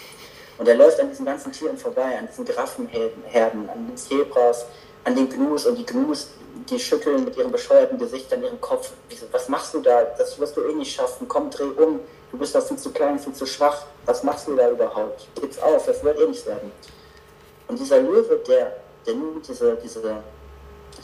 [0.57, 4.65] Und er läuft an diesen ganzen Tieren vorbei, an diesen Giraffenherden, an den Zebras,
[5.05, 6.29] an den Gnus und die Gnus,
[6.69, 8.91] die schütteln mit ihrem bescheuerten Gesicht an ihrem Kopf.
[9.31, 10.03] Was machst du da?
[10.17, 11.27] Das wirst du eh nicht schaffen.
[11.27, 11.99] Komm, dreh um.
[12.31, 13.85] Du bist doch viel zu klein, viel zu schwach.
[14.05, 15.27] Was machst du da überhaupt?
[15.39, 16.71] Gib's auf, das wird eh nichts werden.
[17.67, 20.23] Und dieser Löwe, der, der nimmt diese, diese,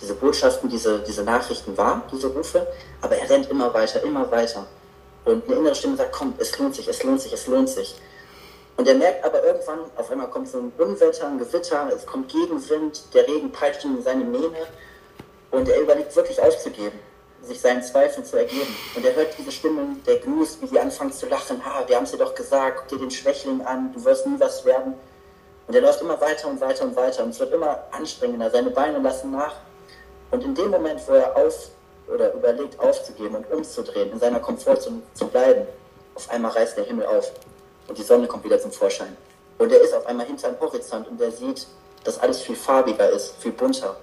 [0.01, 2.65] diese Botschaften, diese, diese Nachrichten wahr, diese Rufe,
[3.01, 4.65] aber er rennt immer weiter, immer weiter.
[5.25, 7.95] Und eine innere Stimme sagt, komm, es lohnt sich, es lohnt sich, es lohnt sich.
[8.75, 12.29] Und er merkt aber irgendwann, auf einmal kommt so ein Unwetter, ein Gewitter, es kommt
[12.29, 14.67] Gegenwind, der Regen peitscht ihn in seine Mähne
[15.51, 16.97] und er überlegt wirklich aufzugeben,
[17.43, 18.75] sich seinen Zweifeln zu ergeben.
[18.95, 22.05] Und er hört diese Stimmen der Gnus, wie die anfangen zu lachen, ha, wir haben
[22.05, 24.95] es dir doch gesagt, guck dir den Schwächling an, du wirst nie was werden.
[25.67, 28.71] Und er läuft immer weiter und weiter und weiter und es wird immer anstrengender, seine
[28.71, 29.55] Beine lassen nach.
[30.31, 31.69] Und in dem Moment, wo er auf
[32.07, 35.67] oder überlegt aufzugeben und umzudrehen, in seiner Komfortzone zu bleiben,
[36.15, 37.31] auf einmal reißt der Himmel auf
[37.87, 39.15] und die Sonne kommt wieder zum Vorschein.
[39.57, 41.67] Und er ist auf einmal hinter dem Horizont und er sieht,
[42.03, 43.97] dass alles viel farbiger ist, viel bunter.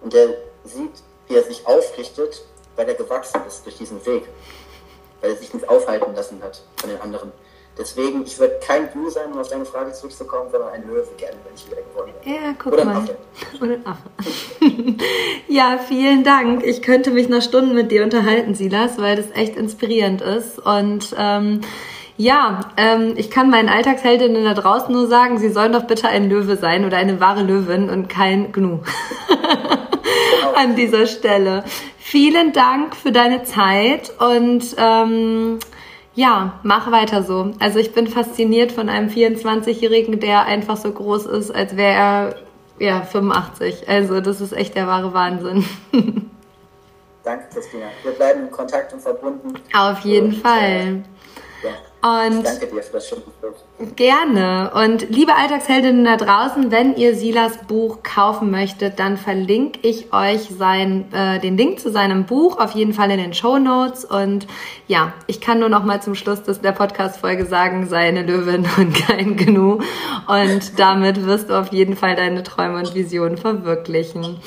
[0.00, 0.28] Und er
[0.64, 0.92] sieht,
[1.26, 2.42] wie er sich aufrichtet,
[2.76, 4.28] weil er gewachsen ist durch diesen Weg.
[5.20, 7.32] Weil er sich nicht aufhalten lassen hat von den anderen.
[7.78, 11.36] Deswegen, ich würde kein Gnu sein, um auf deine Frage zurückzukommen, sondern ein Löwe gerne,
[11.44, 12.30] wenn ich wieder gewonnen hätte.
[12.30, 12.96] Ja, guck Oder mal.
[12.96, 13.16] Affe.
[13.60, 14.10] Oder ein Affe.
[15.48, 16.64] ja, vielen Dank.
[16.64, 20.58] Ich könnte mich noch Stunden mit dir unterhalten, Silas, weil das echt inspirierend ist.
[20.58, 21.62] Und ähm,
[22.16, 26.28] ja, ähm, ich kann meinen Alltagsheldinnen da draußen nur sagen, sie sollen doch bitte ein
[26.28, 28.80] Löwe sein oder eine wahre Löwin und kein Gnu.
[29.28, 30.52] genau.
[30.54, 31.64] An dieser Stelle.
[31.96, 35.60] Vielen Dank für deine Zeit und ähm,
[36.20, 37.52] ja, mach weiter so.
[37.60, 42.34] Also ich bin fasziniert von einem 24-Jährigen, der einfach so groß ist, als wäre er
[42.78, 43.88] ja 85.
[43.88, 45.64] Also das ist echt der wahre Wahnsinn.
[47.24, 47.86] Danke, Christina.
[48.02, 49.54] Wir bleiben in Kontakt und verbunden.
[49.74, 51.04] Auf jeden und, Fall.
[51.62, 51.70] Ja.
[52.02, 53.22] Und danke dir für das schöne.
[53.94, 54.70] Gerne.
[54.74, 60.48] Und liebe Alltagsheldinnen da draußen, wenn ihr Silas Buch kaufen möchtet, dann verlinke ich euch
[60.48, 64.06] sein, äh, den Link zu seinem Buch auf jeden Fall in den Show Notes.
[64.06, 64.46] Und
[64.86, 68.66] ja, ich kann nur noch mal zum Schluss des, der Podcast-Folge sagen, sei eine Löwin
[68.78, 69.80] und kein Gnu.
[70.26, 74.40] Und damit wirst du auf jeden Fall deine Träume und Visionen verwirklichen.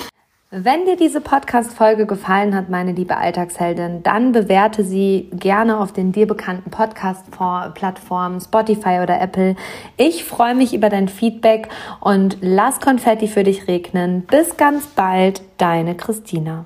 [0.56, 6.12] Wenn dir diese Podcast-Folge gefallen hat, meine liebe Alltagsheldin, dann bewerte sie gerne auf den
[6.12, 9.56] dir bekannten Podcast-Plattformen Spotify oder Apple.
[9.96, 14.20] Ich freue mich über dein Feedback und lass Konfetti für dich regnen.
[14.30, 16.64] Bis ganz bald, deine Christina.